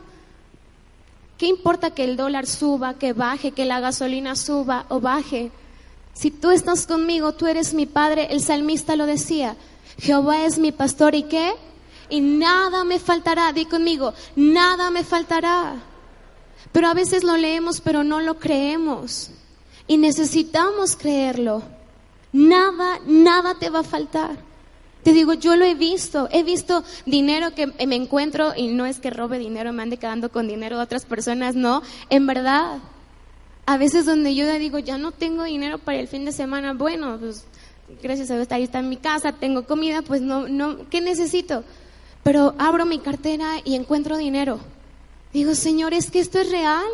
¿qué 1.37 1.47
importa 1.47 1.91
que 1.91 2.05
el 2.05 2.15
dólar 2.15 2.47
suba, 2.47 2.93
que 2.93 3.11
baje, 3.13 3.51
que 3.51 3.65
la 3.65 3.81
gasolina 3.81 4.35
suba 4.35 4.85
o 4.89 5.01
baje? 5.01 5.51
Si 6.13 6.31
tú 6.31 6.51
estás 6.51 6.87
conmigo, 6.87 7.33
tú 7.33 7.45
eres 7.45 7.73
mi 7.73 7.85
padre, 7.85 8.27
el 8.31 8.41
salmista 8.41 8.95
lo 8.95 9.05
decía, 9.05 9.57
Jehová 9.99 10.45
es 10.45 10.57
mi 10.57 10.71
pastor 10.71 11.13
y 11.13 11.23
qué? 11.23 11.53
Y 12.09 12.21
nada 12.21 12.85
me 12.85 12.99
faltará, 12.99 13.51
di 13.51 13.65
conmigo, 13.65 14.13
nada 14.35 14.91
me 14.91 15.03
faltará. 15.03 15.75
Pero 16.71 16.87
a 16.87 16.93
veces 16.93 17.23
lo 17.23 17.35
leemos, 17.37 17.81
pero 17.81 18.03
no 18.03 18.21
lo 18.21 18.39
creemos. 18.39 19.31
Y 19.87 19.97
necesitamos 19.97 20.95
creerlo. 20.95 21.63
Nada, 22.33 22.99
nada 23.05 23.55
te 23.55 23.69
va 23.69 23.79
a 23.79 23.83
faltar. 23.83 24.37
Te 25.03 25.13
digo, 25.13 25.33
yo 25.33 25.55
lo 25.55 25.63
he 25.63 25.75
visto, 25.75 26.27
he 26.31 26.43
visto 26.43 26.83
dinero 27.05 27.55
que 27.55 27.67
me 27.67 27.95
encuentro 27.95 28.51
y 28.55 28.67
no 28.67 28.85
es 28.85 28.99
que 28.99 29.09
robe 29.09 29.39
dinero, 29.39 29.71
me 29.71 29.83
ande 29.83 29.95
quedando 29.95 30.29
con 30.29 30.49
dinero 30.49 30.75
de 30.75 30.83
otras 30.83 31.05
personas, 31.05 31.55
no, 31.55 31.81
en 32.09 32.27
verdad. 32.27 32.79
A 33.65 33.77
veces 33.77 34.05
donde 34.05 34.35
yo 34.35 34.51
digo, 34.55 34.79
ya 34.79 34.97
no 34.97 35.13
tengo 35.13 35.43
dinero 35.43 35.77
para 35.77 35.99
el 35.99 36.09
fin 36.09 36.25
de 36.25 36.33
semana, 36.33 36.73
bueno, 36.73 37.17
pues 37.19 37.45
gracias 38.03 38.31
a 38.31 38.35
Dios 38.35 38.47
ahí 38.51 38.63
está 38.63 38.79
en 38.79 38.89
mi 38.89 38.97
casa, 38.97 39.31
tengo 39.31 39.65
comida, 39.65 40.01
pues 40.01 40.21
no, 40.21 40.49
no, 40.49 40.89
¿qué 40.89 40.99
necesito? 40.99 41.63
Pero 42.23 42.53
abro 42.57 42.85
mi 42.85 42.99
cartera 42.99 43.61
y 43.63 43.75
encuentro 43.75 44.17
dinero. 44.17 44.59
Digo, 45.31 45.55
Señor, 45.55 45.93
es 45.93 46.11
que 46.11 46.19
esto 46.19 46.39
es 46.39 46.51
real, 46.51 46.85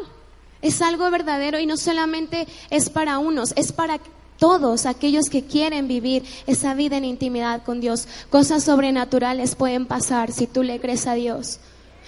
es 0.64 0.82
algo 0.82 1.12
verdadero 1.12 1.60
y 1.60 1.68
no 1.68 1.78
solamente 1.78 2.48
es 2.72 2.90
para 2.90 3.20
unos, 3.20 3.54
es 3.56 3.72
para 3.72 4.00
todos 4.40 4.86
aquellos 4.86 5.30
que 5.30 5.44
quieren 5.44 5.88
vivir 5.88 6.24
esa 6.48 6.74
vida 6.74 6.98
en 6.98 7.06
intimidad 7.06 7.64
con 7.64 7.82
Dios. 7.82 8.08
Cosas 8.30 8.64
sobrenaturales 8.64 9.56
pueden 9.56 9.86
pasar 9.86 10.32
si 10.32 10.48
tú 10.48 10.64
le 10.64 10.80
crees 10.80 11.06
a 11.06 11.14
Dios. 11.14 11.60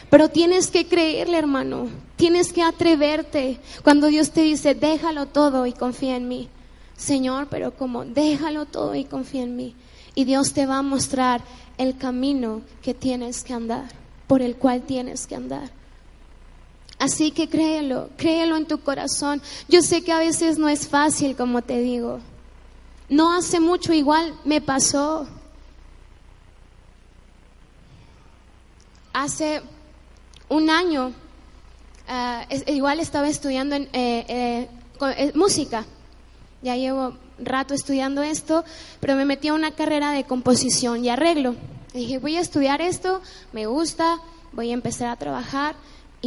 Pero 0.09 0.29
tienes 0.29 0.71
que 0.71 0.87
creerle, 0.87 1.37
hermano. 1.37 1.89
Tienes 2.15 2.53
que 2.53 2.63
atreverte. 2.63 3.59
Cuando 3.83 4.07
Dios 4.07 4.31
te 4.31 4.41
dice, 4.41 4.73
déjalo 4.73 5.27
todo 5.27 5.65
y 5.65 5.73
confía 5.73 6.15
en 6.15 6.27
mí. 6.27 6.49
Señor, 6.95 7.47
pero 7.49 7.75
como, 7.75 8.05
déjalo 8.05 8.65
todo 8.65 8.95
y 8.95 9.03
confía 9.03 9.43
en 9.43 9.55
mí. 9.55 9.75
Y 10.15 10.23
Dios 10.23 10.53
te 10.53 10.65
va 10.65 10.77
a 10.77 10.81
mostrar 10.81 11.41
el 11.77 11.97
camino 11.97 12.61
que 12.81 12.93
tienes 12.93 13.43
que 13.43 13.53
andar, 13.53 13.89
por 14.27 14.41
el 14.41 14.55
cual 14.55 14.83
tienes 14.83 15.27
que 15.27 15.35
andar. 15.35 15.71
Así 17.05 17.29
que 17.29 17.47
créelo, 17.47 18.09
créelo 18.17 18.57
en 18.57 18.65
tu 18.65 18.79
corazón. 18.79 19.39
Yo 19.69 19.83
sé 19.83 20.03
que 20.03 20.11
a 20.11 20.17
veces 20.17 20.57
no 20.57 20.67
es 20.67 20.87
fácil, 20.87 21.35
como 21.35 21.61
te 21.61 21.77
digo. 21.77 22.19
No 23.09 23.31
hace 23.37 23.59
mucho 23.59 23.93
igual 23.93 24.33
me 24.43 24.59
pasó. 24.59 25.27
Hace 29.13 29.61
un 30.49 30.71
año, 30.71 31.13
ah, 32.07 32.47
igual 32.65 32.99
estaba 32.99 33.29
estudiando 33.29 33.75
eh, 33.75 33.87
eh, 33.93 34.69
eh, 34.99 35.31
música. 35.35 35.85
Ya 36.63 36.75
llevo 36.75 37.17
rato 37.37 37.75
estudiando 37.75 38.23
esto, 38.23 38.65
pero 38.99 39.15
me 39.15 39.25
metí 39.25 39.49
a 39.49 39.53
una 39.53 39.75
carrera 39.75 40.09
de 40.09 40.23
composición 40.23 41.05
y 41.05 41.09
arreglo. 41.09 41.55
dije, 41.93 42.17
voy 42.17 42.37
a 42.37 42.41
estudiar 42.41 42.81
esto, 42.81 43.21
me 43.53 43.67
gusta, 43.67 44.17
voy 44.53 44.71
a 44.71 44.73
empezar 44.73 45.09
a 45.09 45.17
trabajar 45.17 45.75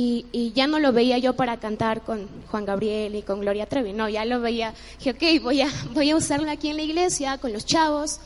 y, 0.01 0.53
ya 0.55 0.69
no 0.69 0.79
lo 0.79 0.93
veía 0.93 1.19
yo 1.19 1.35
para 1.35 1.59
cantar 1.59 2.03
con 2.03 2.29
Juan 2.51 2.65
Gabriel 2.65 3.17
y 3.17 3.23
con 3.23 3.41
Gloria 3.41 3.67
Trevi, 3.67 3.93
no, 3.93 4.09
ya 4.09 4.25
lo 4.25 4.41
veía, 4.41 4.73
dije, 4.99 5.11
ok, 5.11 5.43
voy 5.43 5.63
a, 5.63 5.69
voy 5.93 6.11
a 6.11 6.17
usarla 6.17 6.53
aquí 6.53 6.69
en 6.69 6.77
la 6.77 6.83
iglesia 6.83 7.39
con 7.39 7.53
los 7.53 7.67
chavos. 7.67 8.21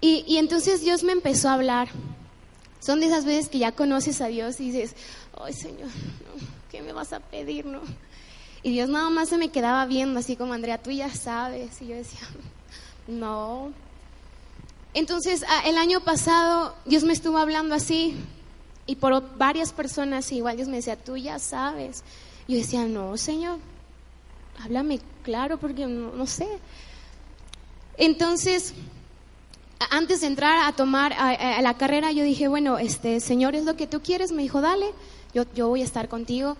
Y, 0.00 0.24
y 0.26 0.38
entonces 0.38 0.80
Dios 0.80 1.02
me 1.02 1.12
empezó 1.12 1.50
a 1.50 1.54
hablar. 1.54 1.88
Son 2.80 3.00
de 3.00 3.06
esas 3.06 3.26
veces 3.26 3.50
que 3.50 3.58
ya 3.58 3.72
conoces 3.72 4.22
a 4.22 4.28
Dios 4.28 4.58
y 4.60 4.70
dices, 4.70 4.96
ay 5.38 5.52
Señor, 5.52 5.90
¿qué 6.70 6.80
me 6.80 6.94
vas 6.94 7.12
a 7.12 7.20
pedir? 7.20 7.66
No? 7.66 7.82
Y 8.62 8.72
Dios 8.72 8.88
nada 8.88 9.10
más 9.10 9.28
se 9.28 9.36
me 9.36 9.50
quedaba 9.50 9.84
viendo, 9.84 10.20
así 10.20 10.36
como 10.36 10.54
Andrea, 10.54 10.78
tú 10.78 10.90
ya 10.90 11.14
sabes. 11.14 11.82
Y 11.82 11.88
yo 11.88 11.96
decía, 11.96 12.20
no. 13.06 13.72
Entonces, 14.94 15.44
el 15.66 15.76
año 15.76 16.00
pasado 16.00 16.74
Dios 16.86 17.04
me 17.04 17.12
estuvo 17.12 17.36
hablando 17.36 17.74
así, 17.74 18.16
y 18.86 18.96
por 18.96 19.36
varias 19.36 19.72
personas 19.72 20.30
igual 20.32 20.56
Dios 20.56 20.68
me 20.68 20.76
decía, 20.76 20.96
tú 20.96 21.16
ya 21.16 21.38
sabes. 21.38 22.02
Yo 22.48 22.56
decía, 22.56 22.84
no, 22.86 23.16
Señor, 23.16 23.58
háblame 24.62 25.00
claro 25.22 25.58
porque 25.58 25.86
no, 25.86 26.26
sé. 26.26 26.48
Entonces, 27.96 28.74
antes 29.90 30.22
de 30.22 30.26
entrar 30.26 30.68
a 30.68 30.72
tomar 30.72 31.12
a, 31.12 31.60
la 31.62 31.74
carrera, 31.74 32.12
yo 32.12 32.24
dije, 32.24 32.48
bueno, 32.48 32.78
este, 32.78 33.20
Señor, 33.20 33.54
es 33.54 33.64
lo 33.64 33.76
que 33.76 33.86
tú 33.86 34.00
quieres. 34.00 34.32
Me 34.32 34.42
dijo, 34.42 34.60
dale, 34.60 34.86
yo, 35.32 35.44
yo 35.54 35.68
voy 35.68 35.82
a 35.82 35.84
estar 35.84 36.08
contigo. 36.08 36.56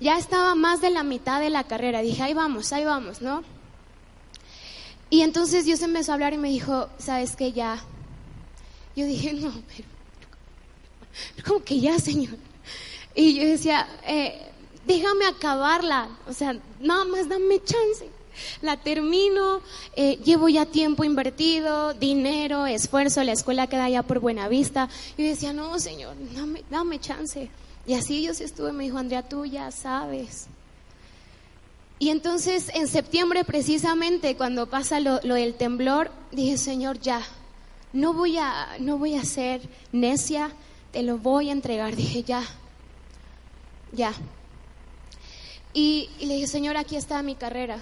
Ya 0.00 0.18
estaba 0.18 0.54
más 0.54 0.80
de 0.80 0.90
la 0.90 1.02
mitad 1.02 1.40
de 1.40 1.50
la 1.50 1.64
carrera. 1.64 2.00
Dije, 2.00 2.22
ahí 2.22 2.34
vamos, 2.34 2.72
ahí 2.72 2.84
vamos, 2.84 3.20
¿no? 3.20 3.42
Y 5.10 5.22
entonces 5.22 5.64
Dios 5.64 5.82
empezó 5.82 6.12
a 6.12 6.14
hablar 6.14 6.32
y 6.32 6.38
me 6.38 6.48
dijo, 6.48 6.88
¿sabes 6.98 7.36
qué? 7.36 7.52
Ya. 7.52 7.78
Yo 8.96 9.06
dije, 9.06 9.32
no, 9.34 9.52
pero 9.76 9.93
como 11.46 11.62
que 11.62 11.80
ya, 11.80 11.98
Señor. 11.98 12.36
Y 13.14 13.34
yo 13.34 13.46
decía, 13.46 13.86
eh, 14.06 14.40
déjame 14.86 15.26
acabarla, 15.26 16.08
o 16.28 16.32
sea, 16.32 16.56
nada 16.80 17.04
más 17.04 17.28
dame 17.28 17.62
chance. 17.62 18.10
La 18.62 18.76
termino, 18.76 19.60
eh, 19.94 20.18
llevo 20.24 20.48
ya 20.48 20.66
tiempo 20.66 21.04
invertido, 21.04 21.94
dinero, 21.94 22.66
esfuerzo, 22.66 23.22
la 23.22 23.30
escuela 23.30 23.68
queda 23.68 23.88
ya 23.88 24.02
por 24.02 24.18
buena 24.18 24.48
vista. 24.48 24.88
Y 25.16 25.22
yo 25.22 25.28
decía, 25.28 25.52
no, 25.52 25.78
Señor, 25.78 26.16
dame, 26.34 26.64
dame 26.68 26.98
chance. 26.98 27.48
Y 27.86 27.94
así 27.94 28.20
Dios 28.20 28.40
estuve, 28.40 28.72
me 28.72 28.84
dijo, 28.84 28.98
Andrea, 28.98 29.22
tú 29.22 29.44
ya 29.44 29.70
sabes. 29.70 30.48
Y 32.00 32.10
entonces 32.10 32.70
en 32.74 32.88
septiembre 32.88 33.44
precisamente, 33.44 34.36
cuando 34.36 34.66
pasa 34.66 34.98
lo, 34.98 35.20
lo 35.22 35.34
del 35.34 35.54
temblor, 35.54 36.10
dije, 36.32 36.56
Señor, 36.58 36.98
ya, 36.98 37.22
no 37.92 38.12
voy 38.12 38.36
a, 38.36 38.76
no 38.80 38.98
voy 38.98 39.14
a 39.14 39.24
ser 39.24 39.62
necia, 39.92 40.50
te 40.94 41.02
lo 41.02 41.18
voy 41.18 41.48
a 41.48 41.52
entregar. 41.52 41.96
Dije, 41.96 42.22
ya, 42.22 42.44
ya. 43.90 44.14
Y, 45.74 46.08
le 46.20 46.34
dije, 46.34 46.46
Señor, 46.46 46.76
aquí 46.76 46.94
está 46.94 47.20
mi 47.22 47.34
carrera. 47.34 47.78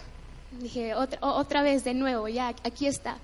Dije, 0.58 0.94
otra, 0.94 1.18
otra 1.20 1.62
vez, 1.62 1.84
de 1.84 1.92
nuevo, 1.92 2.26
ya, 2.26 2.54
aquí 2.64 2.86
está. 2.86 3.18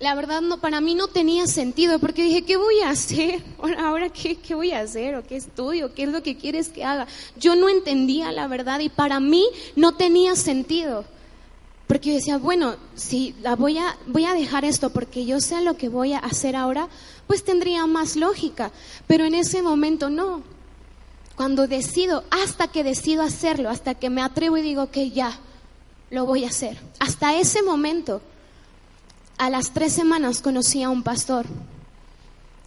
La 0.00 0.14
verdad, 0.14 0.42
no, 0.42 0.60
para 0.60 0.82
mí 0.82 0.94
no 0.94 1.08
tenía 1.08 1.46
sentido, 1.46 1.98
porque 1.98 2.22
dije, 2.22 2.42
¿qué 2.42 2.58
voy 2.58 2.80
a 2.80 2.90
hacer? 2.90 3.42
Ahora, 3.78 4.10
¿qué, 4.10 4.36
¿qué 4.36 4.54
voy 4.54 4.72
a 4.72 4.80
hacer? 4.80 5.14
¿O 5.16 5.26
qué 5.26 5.36
estudio? 5.36 5.94
¿Qué 5.94 6.02
es 6.02 6.10
lo 6.10 6.22
que 6.22 6.36
quieres 6.36 6.68
que 6.68 6.84
haga? 6.84 7.06
Yo 7.36 7.56
no 7.56 7.70
entendía 7.70 8.30
la 8.32 8.48
verdad 8.48 8.80
y 8.80 8.90
para 8.90 9.18
mí 9.18 9.46
no 9.76 9.96
tenía 9.96 10.36
sentido. 10.36 11.06
Porque 11.88 12.10
yo 12.10 12.16
decía, 12.16 12.36
bueno, 12.36 12.76
si 12.94 13.34
la 13.40 13.56
voy 13.56 13.78
a, 13.78 13.96
voy 14.06 14.26
a 14.26 14.34
dejar 14.34 14.66
esto 14.66 14.90
porque 14.90 15.24
yo 15.24 15.40
sé 15.40 15.62
lo 15.62 15.78
que 15.78 15.88
voy 15.88 16.12
a 16.12 16.18
hacer 16.18 16.54
ahora, 16.54 16.86
pues 17.26 17.42
tendría 17.44 17.86
más 17.86 18.14
lógica. 18.14 18.70
Pero 19.06 19.24
en 19.24 19.34
ese 19.34 19.62
momento 19.62 20.10
no. 20.10 20.42
Cuando 21.34 21.66
decido, 21.66 22.24
hasta 22.30 22.68
que 22.68 22.84
decido 22.84 23.22
hacerlo, 23.22 23.70
hasta 23.70 23.94
que 23.94 24.10
me 24.10 24.20
atrevo 24.20 24.58
y 24.58 24.62
digo 24.62 24.90
que 24.90 25.10
ya, 25.10 25.40
lo 26.10 26.26
voy 26.26 26.44
a 26.44 26.48
hacer. 26.48 26.78
Hasta 26.98 27.34
ese 27.34 27.62
momento, 27.62 28.20
a 29.38 29.48
las 29.48 29.70
tres 29.70 29.94
semanas 29.94 30.42
conocí 30.42 30.82
a 30.82 30.90
un 30.90 31.02
pastor. 31.02 31.46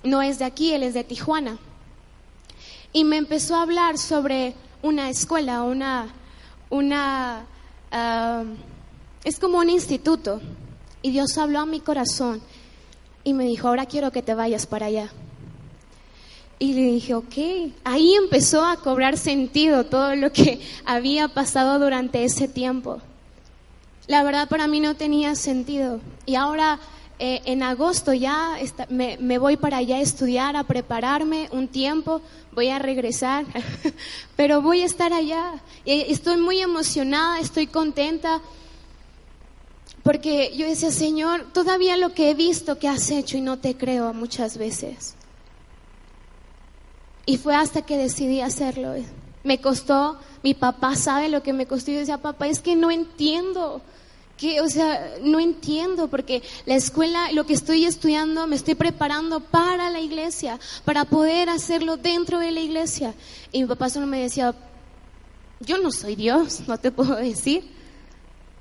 No 0.04 0.24
es 0.24 0.40
de 0.40 0.46
aquí, 0.46 0.74
él 0.74 0.82
es 0.82 0.96
de 0.96 1.04
Tijuana. 1.04 1.60
Y 2.92 3.04
me 3.04 3.18
empezó 3.18 3.56
a 3.56 3.62
hablar 3.62 4.00
sobre 4.00 4.56
una 4.82 5.12
escuela, 5.12 5.62
una, 5.62 6.08
una, 6.72 7.46
ah, 7.92 8.44
es 9.24 9.40
como 9.40 9.60
un 9.60 9.70
instituto. 9.70 10.42
Y 11.02 11.12
Dios 11.12 11.38
habló 11.38 11.60
a 11.60 11.66
mi 11.66 11.80
corazón 11.80 12.42
y 13.24 13.34
me 13.34 13.46
dijo, 13.46 13.68
ahora 13.68 13.86
quiero 13.86 14.12
que 14.12 14.22
te 14.22 14.34
vayas 14.34 14.66
para 14.66 14.88
allá. 14.88 15.12
Y 16.60 16.74
le 16.74 16.82
dije, 16.92 17.16
ok, 17.16 17.74
ahí 17.84 18.14
empezó 18.14 18.64
a 18.64 18.78
cobrar 18.78 19.18
sentido 19.18 19.86
todo 19.86 20.16
lo 20.16 20.32
que 20.32 20.62
había 20.86 21.28
pasado 21.28 21.80
durante 21.80 22.24
ese 22.24 22.48
tiempo. 22.48 23.02
La 24.08 24.24
verdad 24.24 24.48
para 24.48 24.68
mí 24.68 24.80
no 24.80 24.96
tenía 24.96 25.36
sentido. 25.36 26.02
Y 26.26 26.36
ahora 26.36 26.80
eh, 27.18 27.42
en 27.46 27.64
agosto 27.64 28.14
ya 28.14 28.58
me, 28.90 29.18
me, 29.20 29.38
voy 29.38 29.58
para 29.58 29.78
allá 29.78 29.98
a 29.98 30.02
estudiar, 30.02 30.56
a 30.56 30.64
prepararme 30.64 31.50
un 31.52 31.68
tiempo, 31.68 32.22
voy 32.52 32.70
a 32.70 32.80
regresar, 32.80 33.46
pero 34.36 34.62
voy 34.62 34.82
a 34.82 34.86
estar 34.86 35.14
allá. 35.14 35.54
Y 35.86 36.12
estoy 36.12 36.38
muy 36.38 36.60
emocionada, 36.60 37.40
estoy 37.40 37.68
contenta 37.68 38.42
porque 40.04 40.56
yo 40.56 40.68
decía, 40.68 40.92
Señor, 40.92 41.46
todavía 41.54 41.96
lo 41.96 42.14
que 42.14 42.32
he 42.32 42.34
visto 42.34 42.80
que 42.80 42.88
has 42.88 43.12
hecho 43.12 43.38
y 43.38 43.42
no 43.42 43.60
te 43.60 43.78
creo 43.78 44.14
muchas 44.14 44.58
veces. 44.58 45.16
Y 47.26 47.38
fue 47.38 47.56
hasta 47.56 47.84
que 47.84 47.98
decidí 47.98 48.42
hacerlo. 48.42 48.96
Me 49.44 49.62
costó, 49.62 50.18
mi 50.44 50.56
papá 50.56 50.96
sabe 50.96 51.30
lo 51.30 51.44
que 51.44 51.54
me 51.54 51.68
costó. 51.68 51.92
Yo 51.92 52.00
decía, 52.00 52.18
papá, 52.18 52.48
es 52.48 52.60
que 52.60 52.76
no 52.76 52.90
entiendo. 52.90 53.82
Que, 54.38 54.60
o 54.60 54.68
sea, 54.70 55.18
no 55.22 55.40
entiendo 55.40 56.08
porque 56.08 56.42
la 56.66 56.74
escuela, 56.74 57.32
lo 57.32 57.46
que 57.46 57.54
estoy 57.54 57.86
estudiando, 57.86 58.48
me 58.48 58.56
estoy 58.56 58.74
preparando 58.74 59.40
para 59.40 59.92
la 59.92 60.00
iglesia, 60.00 60.60
para 60.84 61.06
poder 61.06 61.48
hacerlo 61.48 61.98
dentro 61.98 62.40
de 62.40 62.52
la 62.52 62.60
iglesia. 62.60 63.14
Y 63.52 63.62
mi 63.62 63.68
papá 63.68 63.92
solo 63.92 64.08
me 64.08 64.20
decía, 64.20 64.56
yo 65.60 65.78
no 65.78 65.92
soy 65.92 66.16
Dios, 66.16 66.62
no 66.68 66.80
te 66.80 66.90
puedo 66.90 67.16
decir 67.18 67.81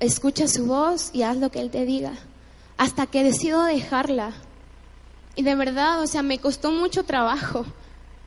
escucha 0.01 0.47
su 0.47 0.65
voz 0.65 1.11
y 1.13 1.21
haz 1.21 1.37
lo 1.37 1.49
que 1.49 1.61
Él 1.61 1.71
te 1.71 1.85
diga. 1.85 2.13
Hasta 2.77 3.05
que 3.05 3.23
decido 3.23 3.63
dejarla. 3.63 4.33
Y 5.35 5.43
de 5.43 5.55
verdad, 5.55 6.01
o 6.01 6.07
sea, 6.07 6.23
me 6.23 6.39
costó 6.39 6.71
mucho 6.71 7.03
trabajo 7.03 7.65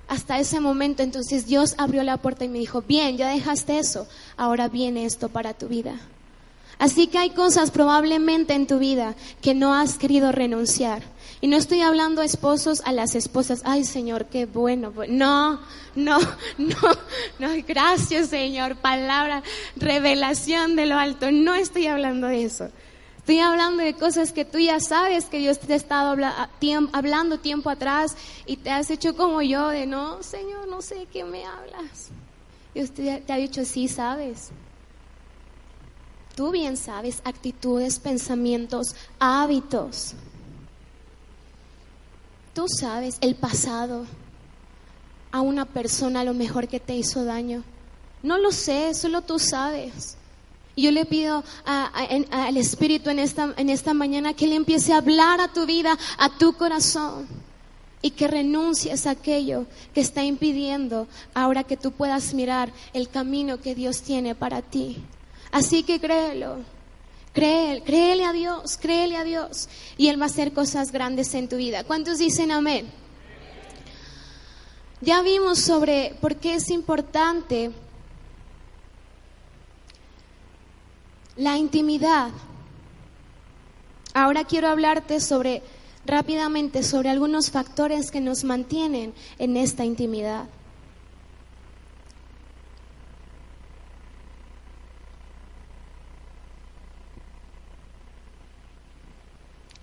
hasta 0.09 0.39
ese 0.39 0.61
momento. 0.61 1.03
Entonces 1.03 1.47
Dios 1.47 1.75
abrió 1.77 2.03
la 2.03 2.17
puerta 2.17 2.45
y 2.45 2.49
me 2.49 2.59
dijo, 2.59 2.83
bien, 2.83 3.17
ya 3.17 3.29
dejaste 3.29 3.79
eso, 3.79 4.07
ahora 4.37 4.69
viene 4.69 5.05
esto 5.05 5.29
para 5.29 5.53
tu 5.53 5.69
vida. 5.69 5.97
Así 6.79 7.09
que 7.09 7.19
hay 7.19 7.31
cosas 7.31 7.71
probablemente 7.71 8.55
en 8.55 8.67
tu 8.67 8.79
vida 8.79 9.15
que 9.43 9.55
no 9.55 9.75
has 9.75 9.99
querido 9.99 10.33
renunciar. 10.33 11.03
Y 11.45 11.47
no 11.47 11.59
estoy 11.59 11.83
hablando 11.83 12.23
esposos 12.23 12.81
a 12.87 12.93
las 12.93 13.15
esposas, 13.15 13.61
ay 13.67 13.85
Señor, 13.85 14.25
qué 14.25 14.47
bueno. 14.47 14.95
No, 15.11 15.61
no, 15.95 16.19
no, 16.57 16.77
no, 17.39 17.49
gracias 17.69 18.31
Señor, 18.31 18.77
palabra, 18.77 19.43
revelación 19.77 20.75
de 20.75 20.87
lo 20.87 20.97
alto. 20.97 21.31
No 21.31 21.55
estoy 21.55 21.87
hablando 21.87 22.29
de 22.29 22.45
eso. 22.45 22.71
Estoy 23.19 23.41
hablando 23.41 23.83
de 23.83 23.93
cosas 23.93 24.33
que 24.33 24.47
tú 24.47 24.59
ya 24.59 24.81
sabes 24.81 25.27
que 25.27 25.37
Dios 25.37 25.59
te 25.59 25.75
ha 25.75 25.77
estado 25.77 26.17
hablando 26.95 27.39
tiempo 27.39 27.69
atrás 27.69 28.17
y 28.47 28.57
te 28.57 28.71
has 28.71 28.91
hecho 28.91 29.15
como 29.15 29.43
yo 29.43 29.69
de 29.69 29.85
no, 29.85 30.23
Señor, 30.23 30.67
no 30.69 30.81
sé 30.81 31.07
qué 31.13 31.25
me 31.25 31.45
hablas. 31.45 32.09
Dios 32.73 32.91
te, 32.93 33.21
te 33.21 33.33
ha 33.35 33.37
dicho, 33.37 33.67
sí, 33.67 33.89
sabes. 33.89 34.49
Tú 36.37 36.53
bien 36.53 36.79
sabes 36.79 37.21
actitudes, 37.23 37.99
pensamientos, 37.99 38.97
hábitos. 39.19 40.15
Tú 42.55 42.67
sabes 42.69 43.19
el 43.21 43.35
pasado 43.35 44.07
a 45.33 45.41
una 45.41 45.65
persona 45.65 46.21
a 46.21 46.25
lo 46.25 46.35
mejor 46.35 46.69
que 46.69 46.79
te 46.79 46.95
hizo 46.95 47.25
daño. 47.25 47.65
No 48.23 48.39
lo 48.39 48.53
sé, 48.53 48.95
solo 48.95 49.23
tú 49.23 49.41
sabes. 49.41 50.17
Yo 50.77 50.91
le 50.93 51.05
pido 51.05 51.43
al 51.65 52.57
Espíritu 52.57 53.11
en 53.11 53.19
esta, 53.19 53.53
en 53.57 53.69
esta 53.69 53.95
mañana 53.95 54.35
que 54.35 54.47
le 54.47 54.55
empiece 54.55 54.93
a 54.93 54.99
hablar 54.99 55.41
a 55.41 55.53
tu 55.53 55.67
vida, 55.67 55.99
a 56.19 56.39
tu 56.39 56.55
corazón, 56.55 57.27
y 58.03 58.11
que 58.11 58.29
renuncies 58.29 59.07
a 59.07 59.11
aquello 59.11 59.67
que 59.93 60.01
está 60.01 60.25
impidiendo 60.25 61.09
ahora 61.33 61.65
que 61.65 61.77
tú 61.77 61.91
puedas 61.91 62.35
mirar 62.35 62.73
el 62.93 63.09
camino 63.09 63.61
que 63.61 63.75
Dios 63.75 64.03
tiene 64.03 64.35
para 64.35 64.63
ti. 64.63 64.99
Así 65.51 65.83
que 65.83 66.01
créelo. 66.01 66.59
Créele, 67.35 67.83
créele 67.83 68.25
a 68.25 68.33
Dios, 68.33 68.77
créele 68.77 69.17
a 69.17 69.25
Dios. 69.25 69.69
Y 69.99 70.09
Él 70.09 70.21
va 70.21 70.27
a 70.27 70.29
hacer 70.29 70.53
cosas 70.53 70.93
grandes 70.93 71.35
en 71.35 71.49
tu 71.49 71.57
vida. 71.57 71.85
¿Cuántos 71.85 72.19
dicen 72.19 72.53
amén? 72.53 72.87
Ya 75.01 75.21
vimos 75.21 75.59
sobre 75.59 76.15
por 76.21 76.37
qué 76.37 76.55
es 76.55 76.71
importante 76.71 77.73
la 81.37 81.59
intimidad. 81.59 82.31
Ahora 84.15 84.45
quiero 84.45 84.69
hablarte 84.69 85.21
sobre 85.21 85.63
rápidamente 86.07 86.83
sobre 86.83 87.11
algunos 87.11 87.51
factores 87.51 88.11
que 88.11 88.21
nos 88.21 88.45
mantienen 88.45 89.13
en 89.39 89.57
esta 89.57 89.85
intimidad. 89.85 90.47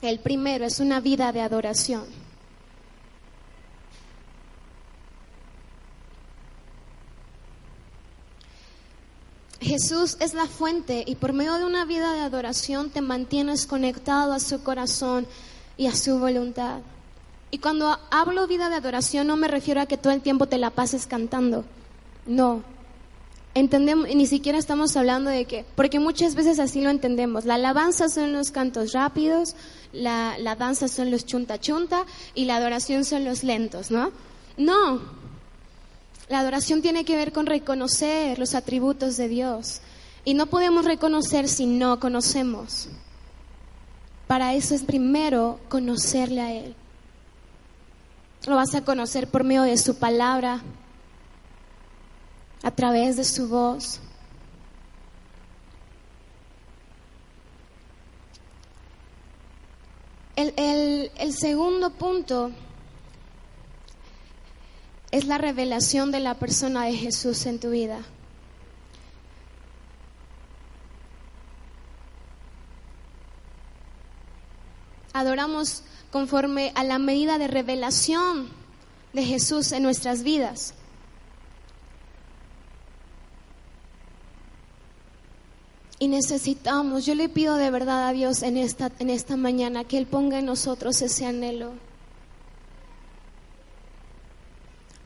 El 0.02 0.20
primero 0.20 0.66
es 0.66 0.80
una 0.80 0.99
vida 0.99 1.32
de 1.32 1.41
adoración. 1.41 2.06
Jesús 9.60 10.18
es 10.20 10.34
la 10.34 10.47
fuente 10.47 11.04
y 11.06 11.16
por 11.16 11.34
medio 11.34 11.54
de 11.54 11.66
una 11.66 11.86
vida 11.86 12.14
de 12.14 12.22
adoración 12.22 12.89
te 12.89 13.02
mantienes 13.02 13.68
conectado 13.68 14.34
a 14.34 14.39
su 14.39 14.64
corazón 14.64 15.28
y 15.78 15.86
a 15.86 15.95
su 15.95 16.18
voluntad. 16.18 16.80
Y 17.52 17.60
cuando 17.60 17.99
hablo 18.10 18.47
vida 18.47 18.70
de 18.70 18.76
adoración 18.76 19.28
no 19.28 19.38
me 19.38 19.47
refiero 19.47 19.80
a 19.80 19.86
que 19.86 19.97
todo 19.97 20.14
el 20.14 20.22
tiempo 20.22 20.47
te 20.47 20.58
la 20.58 20.72
pases 20.72 21.06
cantando. 21.06 21.64
No. 22.26 22.64
Entendemos, 23.54 24.08
ni 24.08 24.26
siquiera 24.28 24.58
estamos 24.58 24.95
hablando 24.95 25.30
de 25.30 25.45
que, 25.45 25.66
porque 25.76 25.99
muchas 25.99 26.36
veces 26.36 26.60
así 26.60 26.82
lo 26.82 26.89
entendemos. 26.89 27.45
La 27.45 27.56
alabanza 27.56 28.08
son 28.08 28.32
los 28.32 28.52
cantos 28.52 28.93
rápidos, 28.93 29.56
la, 29.91 30.38
la 30.39 30.56
danza 30.56 30.88
son 30.88 31.12
los 31.12 31.26
chunta 31.26 31.60
chunta 31.60 32.06
y 32.34 32.45
la 32.45 32.56
adoración 32.56 33.04
son 33.04 33.26
los 33.26 33.43
lentos, 33.43 33.91
¿no? 33.91 34.12
No, 34.56 35.02
la 36.32 36.39
adoración 36.39 36.82
tiene 36.82 37.04
que 37.04 37.18
ver 37.18 37.34
con 37.34 37.45
reconocer 37.45 38.39
los 38.39 38.56
atributos 38.56 39.18
de 39.18 39.28
Dios. 39.28 39.82
Y 40.24 40.34
no 40.34 40.45
podemos 40.45 40.86
reconocer 40.86 41.49
si 41.49 41.66
no 41.66 41.99
conocemos. 41.99 42.88
Para 44.28 44.54
eso 44.54 44.74
es 44.74 44.84
primero 44.84 45.60
conocerle 45.68 46.39
a 46.39 46.54
Él. 46.54 46.76
Lo 48.47 48.56
vas 48.56 48.74
a 48.76 48.86
conocer 48.86 49.28
por 49.28 49.43
medio 49.43 49.64
de 49.64 49.78
su 49.78 49.95
palabra, 49.95 50.62
a 52.64 52.72
través 52.72 53.18
de 53.18 53.24
su 53.24 53.47
voz. 53.47 53.99
El, 60.36 61.12
el 61.18 61.34
segundo 61.34 61.91
punto 61.91 62.51
es 65.12 65.26
la 65.26 65.38
revelación 65.38 66.12
de 66.12 66.20
la 66.20 66.36
persona 66.36 66.86
de 66.86 66.93
Jesús 66.93 67.45
en 67.45 67.59
tu 67.59 67.70
vida. 67.72 67.99
Adoramos 75.14 75.84
conforme 76.12 76.72
a 76.76 76.84
la 76.84 76.97
medida 76.97 77.38
de 77.38 77.47
revelación 77.47 78.49
de 79.14 79.26
Jesús 79.26 79.74
en 79.74 79.84
nuestras 79.84 80.24
vidas. 80.24 80.74
Y 86.02 86.08
necesitamos, 86.08 87.06
yo 87.06 87.14
le 87.14 87.30
pido 87.30 87.58
de 87.58 87.70
verdad 87.70 88.08
a 88.08 88.12
Dios 88.12 88.41
en 88.41 88.58
esta, 88.58 88.91
en 88.97 89.12
esta 89.12 89.38
mañana 89.38 89.84
que 89.84 89.99
Él 89.99 90.08
ponga 90.08 90.39
en 90.39 90.47
nosotros 90.47 90.99
ese 91.04 91.28
anhelo 91.28 91.74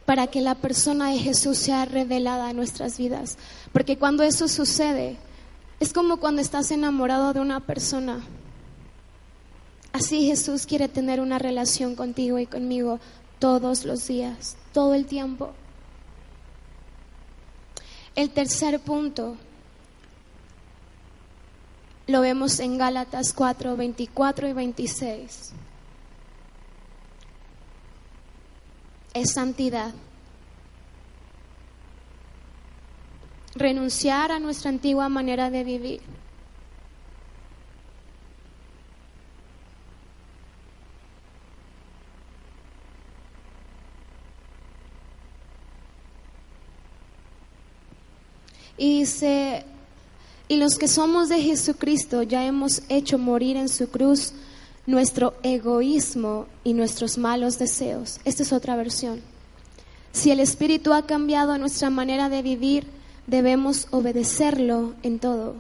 para 0.06 0.28
que 0.28 0.40
la 0.40 0.56
persona 0.56 1.10
de 1.12 1.18
Jesús 1.18 1.58
sea 1.58 1.84
revelada 1.84 2.50
en 2.50 2.56
nuestras 2.56 2.98
vidas. 2.98 3.38
Porque 3.74 3.98
cuando 3.98 4.24
eso 4.24 4.48
sucede, 4.48 5.18
es 5.82 5.92
como 5.92 6.16
cuando 6.16 6.42
estás 6.42 6.72
enamorado 6.72 7.34
de 7.34 7.42
una 7.42 7.60
persona. 7.60 8.24
Así 9.92 10.26
Jesús 10.26 10.66
quiere 10.66 10.88
tener 10.88 11.20
una 11.20 11.40
relación 11.40 11.96
contigo 11.98 12.40
y 12.40 12.46
conmigo 12.46 13.02
todos 13.40 13.84
los 13.84 14.08
días, 14.08 14.56
todo 14.72 14.94
el 14.94 15.08
tiempo. 15.08 15.52
El 18.16 18.30
tercer 18.30 18.80
punto 18.80 19.36
lo 22.08 22.22
vemos 22.22 22.60
en 22.60 22.78
Gálatas 22.78 23.34
4, 23.34 23.76
24 23.76 24.48
y 24.48 24.54
26. 24.54 25.54
es 29.16 29.32
santidad. 29.32 29.94
Renunciar 33.56 34.34
a 34.34 34.40
nuestra 34.40 34.70
antigua 34.70 35.08
manera 35.08 35.50
de 35.50 35.64
vivir. 35.64 36.02
Y 48.78 49.00
dice, 49.00 49.66
y 50.48 50.58
los 50.58 50.78
que 50.78 50.88
somos 50.88 51.30
de 51.30 51.42
Jesucristo 51.42 52.22
ya 52.24 52.46
hemos 52.46 52.84
hecho 52.90 53.18
morir 53.18 53.58
en 53.58 53.70
su 53.70 53.90
cruz 53.90 54.34
nuestro 54.86 55.34
egoísmo 55.42 56.46
y 56.64 56.74
nuestros 56.74 57.18
malos 57.18 57.58
deseos. 57.58 58.20
Esta 58.26 58.44
es 58.44 58.54
otra 58.54 58.76
versión. 58.76 59.22
Si 60.12 60.32
el 60.32 60.40
Espíritu 60.40 60.94
ha 60.94 61.06
cambiado 61.06 61.58
nuestra 61.58 61.90
manera 61.90 62.30
de 62.30 62.42
vivir, 62.42 62.88
debemos 63.28 63.88
obedecerlo 63.92 64.94
en 65.02 65.20
todo. 65.20 65.56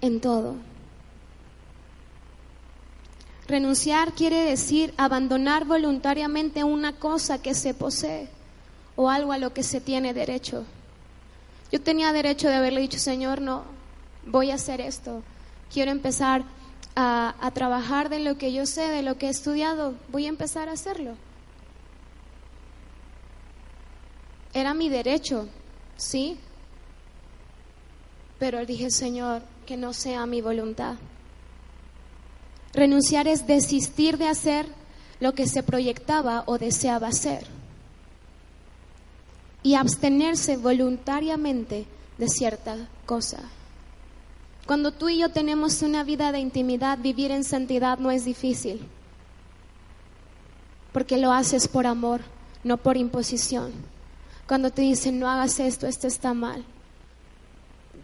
En 0.00 0.20
todo. 0.20 0.56
Renunciar 3.46 4.12
quiere 4.12 4.42
decir 4.42 4.92
abandonar 4.96 5.64
voluntariamente 5.64 6.64
una 6.64 6.92
cosa 6.92 7.40
que 7.40 7.54
se 7.54 7.74
posee 7.74 8.28
o 8.96 9.08
algo 9.08 9.32
a 9.32 9.38
lo 9.38 9.52
que 9.52 9.62
se 9.62 9.80
tiene 9.80 10.14
derecho. 10.14 10.64
Yo 11.72 11.80
tenía 11.80 12.12
derecho 12.12 12.48
de 12.48 12.54
haberle 12.54 12.80
dicho, 12.80 12.98
Señor, 12.98 13.40
no, 13.40 13.64
voy 14.26 14.50
a 14.50 14.56
hacer 14.56 14.80
esto. 14.80 15.22
Quiero 15.72 15.90
empezar 15.90 16.44
a, 16.96 17.50
trabajar 17.54 18.08
de 18.08 18.20
lo 18.20 18.36
que 18.36 18.52
yo 18.52 18.66
sé, 18.66 18.88
de 18.88 19.02
lo 19.02 19.16
que 19.16 19.26
he 19.26 19.30
estudiado, 19.30 19.94
voy 20.08 20.26
a 20.26 20.28
empezar 20.28 20.68
a 20.68 20.72
hacerlo. 20.72 21.14
Era 24.52 24.74
mi 24.74 24.88
derecho, 24.88 25.48
sí, 25.96 26.38
pero 28.38 28.66
dije, 28.66 28.90
Señor, 28.90 29.42
que 29.66 29.76
no 29.76 29.92
sea 29.92 30.26
mi 30.26 30.40
voluntad. 30.40 30.96
Renunciar 32.72 33.28
es 33.28 33.46
desistir 33.46 34.18
de 34.18 34.28
hacer 34.28 34.66
lo 35.20 35.34
que 35.34 35.46
se 35.46 35.62
proyectaba 35.62 36.42
o 36.46 36.58
deseaba 36.58 37.08
hacer. 37.08 37.59
Y 39.62 39.74
abstenerse 39.74 40.56
voluntariamente 40.56 41.86
de 42.18 42.28
cierta 42.28 42.88
cosa. 43.06 43.40
Cuando 44.66 44.92
tú 44.92 45.08
y 45.08 45.18
yo 45.18 45.30
tenemos 45.30 45.82
una 45.82 46.04
vida 46.04 46.32
de 46.32 46.38
intimidad, 46.38 46.98
vivir 46.98 47.30
en 47.30 47.44
santidad 47.44 47.98
no 47.98 48.10
es 48.10 48.24
difícil, 48.24 48.80
porque 50.92 51.18
lo 51.18 51.32
haces 51.32 51.66
por 51.66 51.86
amor, 51.86 52.20
no 52.62 52.76
por 52.76 52.96
imposición. 52.96 53.72
Cuando 54.46 54.70
te 54.70 54.82
dicen, 54.82 55.18
no 55.18 55.28
hagas 55.28 55.58
esto, 55.60 55.86
esto 55.86 56.06
está 56.06 56.34
mal, 56.34 56.64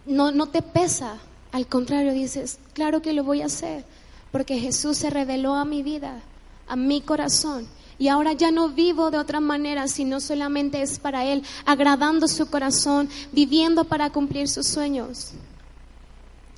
no, 0.05 0.31
no 0.31 0.47
te 0.47 0.61
pesa, 0.61 1.19
al 1.51 1.67
contrario 1.67 2.13
dices, 2.13 2.59
claro 2.73 3.01
que 3.01 3.13
lo 3.13 3.23
voy 3.23 3.41
a 3.41 3.47
hacer, 3.47 3.85
porque 4.31 4.59
Jesús 4.59 4.97
se 4.97 5.09
reveló 5.09 5.55
a 5.55 5.65
mi 5.65 5.83
vida, 5.83 6.21
a 6.67 6.75
mi 6.75 7.01
corazón. 7.01 7.67
Y 7.99 8.09
ahora 8.09 8.33
ya 8.33 8.51
no 8.51 8.69
vivo 8.69 9.09
de 9.09 9.17
otra 9.17 9.39
manera, 9.39 9.87
sino 9.87 10.19
solamente 10.19 10.81
es 10.81 10.99
para 10.99 11.25
Él, 11.25 11.43
agradando 11.65 12.27
su 12.27 12.49
corazón, 12.49 13.09
viviendo 13.31 13.85
para 13.85 14.11
cumplir 14.11 14.47
sus 14.47 14.67
sueños. 14.67 15.31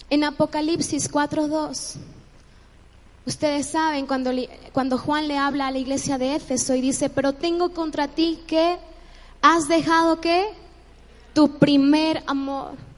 En 0.10 0.24
Apocalipsis 0.24 1.10
4.2, 1.10 1.96
ustedes 3.26 3.68
saben 3.68 4.06
cuando, 4.06 4.32
cuando 4.74 4.98
Juan 4.98 5.28
le 5.28 5.38
habla 5.38 5.68
a 5.68 5.72
la 5.72 5.78
iglesia 5.78 6.18
de 6.18 6.36
Éfeso 6.36 6.76
y 6.76 6.82
dice, 6.82 7.10
pero 7.10 7.34
tengo 7.34 7.74
contra 7.74 8.08
ti 8.08 8.40
que 8.46 8.78
has 9.42 9.68
dejado 9.68 10.20
que 10.20 10.50
tu 11.34 11.58
primer 11.58 12.22
amor. 12.28 12.89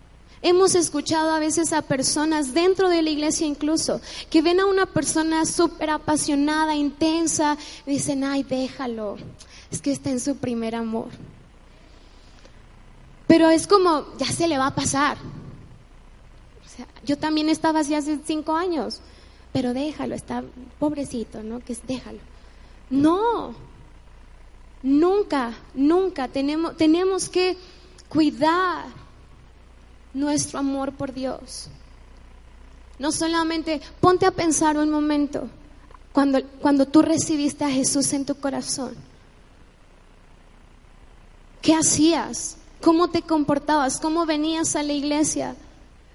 Hemos 0.43 0.73
escuchado 0.73 1.31
a 1.31 1.39
veces 1.39 1.71
a 1.71 1.83
personas 1.83 2.53
dentro 2.53 2.89
de 2.89 3.03
la 3.03 3.11
iglesia 3.11 3.45
incluso 3.45 4.01
que 4.29 4.41
ven 4.41 4.59
a 4.59 4.65
una 4.65 4.87
persona 4.87 5.45
súper 5.45 5.91
apasionada, 5.91 6.75
intensa, 6.75 7.57
y 7.85 7.91
dicen, 7.91 8.23
ay, 8.23 8.41
déjalo, 8.41 9.17
es 9.69 9.81
que 9.81 9.91
está 9.91 10.09
en 10.09 10.19
su 10.19 10.37
primer 10.37 10.73
amor. 10.73 11.09
Pero 13.27 13.49
es 13.49 13.67
como, 13.67 14.05
ya 14.17 14.25
se 14.25 14.47
le 14.47 14.57
va 14.57 14.67
a 14.67 14.75
pasar, 14.75 15.17
yo 17.05 17.17
también 17.17 17.49
estaba 17.49 17.81
así 17.81 17.93
hace 17.93 18.19
cinco 18.25 18.55
años, 18.55 19.01
pero 19.53 19.73
déjalo, 19.73 20.15
está 20.15 20.43
pobrecito, 20.79 21.43
¿no? 21.43 21.59
Que 21.59 21.77
déjalo. 21.87 22.19
No, 22.89 23.53
nunca, 24.81 25.53
nunca 25.73 26.27
tenemos, 26.27 26.77
tenemos 26.77 27.29
que 27.29 27.57
cuidar 28.09 29.00
nuestro 30.13 30.59
amor 30.59 30.93
por 30.93 31.13
Dios. 31.13 31.69
no 32.99 33.11
solamente 33.11 33.81
ponte 33.99 34.27
a 34.27 34.31
pensar 34.31 34.77
un 34.77 34.91
momento 34.91 35.49
cuando, 36.11 36.39
cuando 36.61 36.85
tú 36.85 37.01
recibiste 37.01 37.63
a 37.63 37.69
Jesús 37.69 38.13
en 38.13 38.25
tu 38.25 38.35
corazón. 38.35 38.93
¿Qué 41.61 41.73
hacías? 41.73 42.57
¿Cómo 42.81 43.09
te 43.09 43.21
comportabas? 43.21 43.99
¿Cómo 43.99 44.25
venías 44.25 44.75
a 44.75 44.83
la 44.83 44.93
iglesia? 44.93 45.55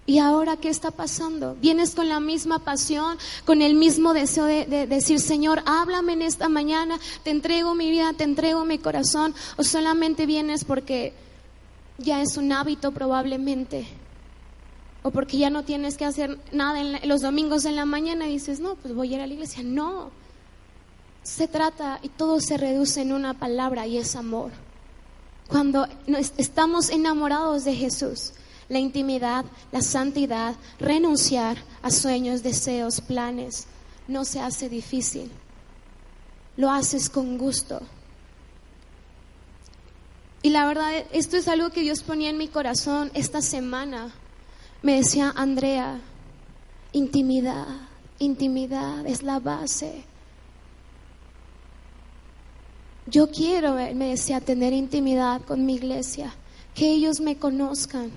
¿Y 0.04 0.18
ahora 0.18 0.56
qué 0.56 0.68
está 0.68 0.92
pasando? 0.92 1.56
¿Vienes 1.60 1.94
con 1.94 2.08
la 2.08 2.20
misma 2.20 2.60
pasión, 2.60 3.18
con 3.44 3.60
el 3.60 3.74
mismo 3.74 4.14
deseo 4.14 4.44
de, 4.44 4.86
decir, 4.86 5.20
Señor, 5.20 5.62
háblame 5.66 6.12
en 6.12 6.22
esta 6.22 6.48
mañana, 6.48 7.00
te 7.24 7.30
entrego 7.30 7.74
mi 7.74 7.90
vida, 7.90 8.12
te 8.12 8.22
entrego 8.22 8.64
mi 8.64 8.78
corazón? 8.78 9.34
¿O 9.56 9.64
solamente 9.64 10.26
vienes 10.26 10.64
porque 10.64 11.12
ya 11.98 12.22
es 12.22 12.36
un 12.36 12.52
hábito 12.52 12.92
probablemente? 12.92 13.86
¿O 15.02 15.10
porque 15.10 15.38
ya 15.38 15.50
no 15.50 15.64
tienes 15.64 15.96
que 15.96 16.04
hacer 16.04 16.38
nada 16.52 16.80
en 16.80 17.08
los 17.08 17.22
domingos 17.22 17.64
en 17.64 17.76
la 17.76 17.84
mañana 17.84 18.26
y 18.26 18.32
dices, 18.32 18.60
no, 18.60 18.74
pues 18.74 18.94
voy 18.94 19.12
a 19.12 19.16
ir 19.16 19.22
a 19.22 19.26
la 19.26 19.34
iglesia? 19.34 19.62
No. 19.62 20.10
Se 21.22 21.46
trata 21.48 22.00
y 22.02 22.08
todo 22.08 22.40
se 22.40 22.56
reduce 22.56 23.02
en 23.02 23.12
una 23.12 23.34
palabra 23.34 23.86
y 23.86 23.98
es 23.98 24.16
amor. 24.16 24.50
Cuando 25.48 25.86
estamos 26.38 26.90
enamorados 26.90 27.64
de 27.64 27.74
Jesús, 27.74 28.32
la 28.68 28.80
intimidad, 28.80 29.44
la 29.70 29.80
santidad, 29.80 30.56
renunciar 30.80 31.56
a 31.82 31.90
sueños, 31.90 32.42
deseos, 32.42 33.00
planes, 33.00 33.66
no 34.08 34.24
se 34.24 34.40
hace 34.40 34.68
difícil. 34.68 35.30
Lo 36.56 36.70
haces 36.70 37.08
con 37.08 37.38
gusto. 37.38 37.80
Y 40.46 40.50
la 40.50 40.64
verdad, 40.64 40.92
esto 41.10 41.36
es 41.36 41.48
algo 41.48 41.70
que 41.70 41.80
Dios 41.80 42.04
ponía 42.04 42.30
en 42.30 42.38
mi 42.38 42.46
corazón 42.46 43.10
esta 43.14 43.42
semana. 43.42 44.12
Me 44.80 44.94
decía, 44.94 45.32
Andrea, 45.34 45.98
intimidad, 46.92 47.66
intimidad 48.20 49.04
es 49.08 49.24
la 49.24 49.40
base. 49.40 50.04
Yo 53.06 53.28
quiero, 53.28 53.74
me 53.74 54.10
decía, 54.10 54.40
tener 54.40 54.72
intimidad 54.72 55.42
con 55.42 55.66
mi 55.66 55.74
iglesia, 55.74 56.32
que 56.76 56.92
ellos 56.92 57.18
me 57.18 57.36
conozcan. 57.36 58.12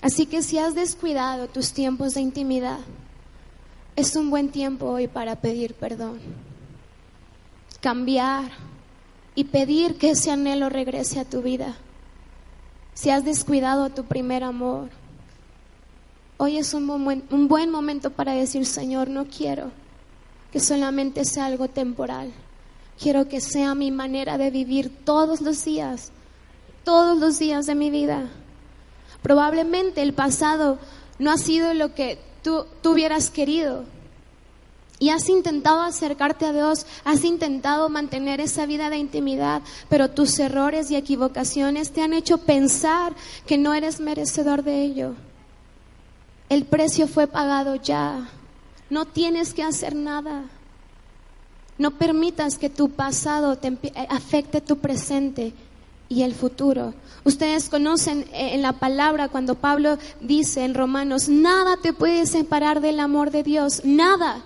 Así 0.00 0.24
que 0.24 0.40
si 0.42 0.56
has 0.56 0.74
descuidado 0.74 1.48
tus 1.48 1.74
tiempos 1.74 2.14
de 2.14 2.22
intimidad, 2.22 2.80
es 3.94 4.16
un 4.16 4.30
buen 4.30 4.48
tiempo 4.48 4.86
hoy 4.86 5.06
para 5.06 5.36
pedir 5.36 5.74
perdón, 5.74 6.18
cambiar 7.82 8.50
y 9.36 9.44
pedir 9.44 9.96
que 9.96 10.10
ese 10.10 10.32
anhelo 10.32 10.68
regrese 10.68 11.20
a 11.20 11.24
tu 11.24 11.42
vida. 11.42 11.76
Si 12.94 13.10
has 13.10 13.24
descuidado 13.24 13.90
tu 13.90 14.04
primer 14.04 14.42
amor, 14.42 14.88
hoy 16.38 16.56
es 16.56 16.74
un 16.74 16.86
buen, 17.04 17.22
un 17.30 17.46
buen 17.46 17.70
momento 17.70 18.10
para 18.10 18.32
decir, 18.32 18.66
Señor, 18.66 19.08
no 19.08 19.26
quiero 19.26 19.70
que 20.52 20.58
solamente 20.58 21.24
sea 21.24 21.46
algo 21.46 21.68
temporal. 21.68 22.32
Quiero 22.98 23.28
que 23.28 23.40
sea 23.42 23.74
mi 23.74 23.90
manera 23.90 24.38
de 24.38 24.50
vivir 24.50 24.90
todos 25.04 25.42
los 25.42 25.62
días, 25.64 26.12
todos 26.82 27.18
los 27.18 27.38
días 27.38 27.66
de 27.66 27.74
mi 27.74 27.90
vida. 27.90 28.30
Probablemente 29.22 30.00
el 30.00 30.14
pasado 30.14 30.78
no 31.18 31.30
ha 31.30 31.36
sido 31.36 31.74
lo 31.74 31.94
que 31.94 32.18
tú, 32.42 32.64
hubieras 32.84 33.30
querido. 33.30 33.84
Y 34.98 35.10
has 35.10 35.28
intentado 35.28 35.82
acercarte 35.82 36.46
a 36.46 36.52
Dios, 36.52 36.86
has 37.04 37.24
intentado 37.24 37.88
mantener 37.90 38.40
esa 38.40 38.64
vida 38.64 38.88
de 38.88 38.96
intimidad, 38.96 39.60
pero 39.88 40.10
tus 40.10 40.38
errores 40.38 40.90
y 40.90 40.96
equivocaciones 40.96 41.92
te 41.92 42.02
han 42.02 42.14
hecho 42.14 42.38
pensar 42.38 43.14
que 43.46 43.58
no 43.58 43.74
eres 43.74 44.00
merecedor 44.00 44.62
de 44.62 44.82
ello. 44.82 45.14
El 46.48 46.64
precio 46.64 47.08
fue 47.08 47.26
pagado 47.26 47.74
ya. 47.76 48.28
No 48.88 49.04
tienes 49.04 49.52
que 49.52 49.62
hacer 49.62 49.94
nada. 49.94 50.44
No 51.76 51.90
permitas 51.92 52.56
que 52.56 52.70
tu 52.70 52.90
pasado 52.90 53.56
te 53.56 53.76
afecte 54.08 54.62
tu 54.62 54.78
presente 54.78 55.52
y 56.08 56.22
el 56.22 56.34
futuro. 56.34 56.94
Ustedes 57.24 57.68
conocen 57.68 58.20
eh, 58.32 58.54
en 58.54 58.62
la 58.62 58.72
palabra 58.72 59.28
cuando 59.28 59.56
Pablo 59.56 59.98
dice 60.20 60.64
en 60.64 60.74
Romanos, 60.74 61.28
nada 61.28 61.76
te 61.82 61.92
puede 61.92 62.26
separar 62.26 62.80
del 62.80 63.00
amor 63.00 63.30
de 63.30 63.42
Dios, 63.42 63.82
nada. 63.84 64.42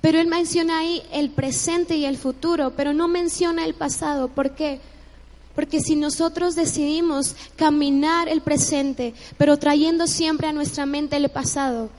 Pero 0.00 0.18
él 0.18 0.26
menciona 0.26 0.78
ahí 0.78 1.02
el 1.12 1.30
presente 1.30 1.96
y 1.96 2.04
el 2.04 2.16
futuro, 2.16 2.72
pero 2.76 2.92
no 2.92 3.08
menciona 3.08 3.64
el 3.64 3.74
pasado. 3.74 4.28
¿Por 4.28 4.54
qué? 4.54 4.80
Porque 5.54 5.80
si 5.80 5.94
nosotros 5.94 6.56
decidimos 6.56 7.36
caminar 7.56 8.28
el 8.28 8.40
presente, 8.40 9.14
pero 9.38 9.56
trayendo 9.56 10.06
siempre 10.06 10.48
a 10.48 10.52
nuestra 10.52 10.84
mente 10.84 11.16
el 11.16 11.28
pasado, 11.28 11.90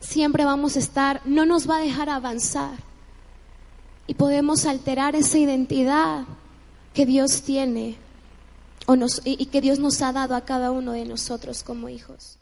siempre 0.00 0.44
vamos 0.44 0.76
a 0.76 0.80
estar, 0.80 1.22
no 1.24 1.46
nos 1.46 1.68
va 1.68 1.78
a 1.78 1.82
dejar 1.82 2.10
avanzar. 2.10 2.76
Y 4.06 4.14
podemos 4.14 4.66
alterar 4.66 5.16
esa 5.16 5.38
identidad 5.38 6.24
que 6.92 7.06
Dios 7.06 7.42
tiene 7.42 7.96
y 9.24 9.46
que 9.46 9.60
Dios 9.60 9.78
nos 9.78 10.02
ha 10.02 10.12
dado 10.12 10.34
a 10.34 10.44
cada 10.44 10.70
uno 10.70 10.92
de 10.92 11.06
nosotros 11.06 11.62
como 11.62 11.88
hijos. 11.88 12.38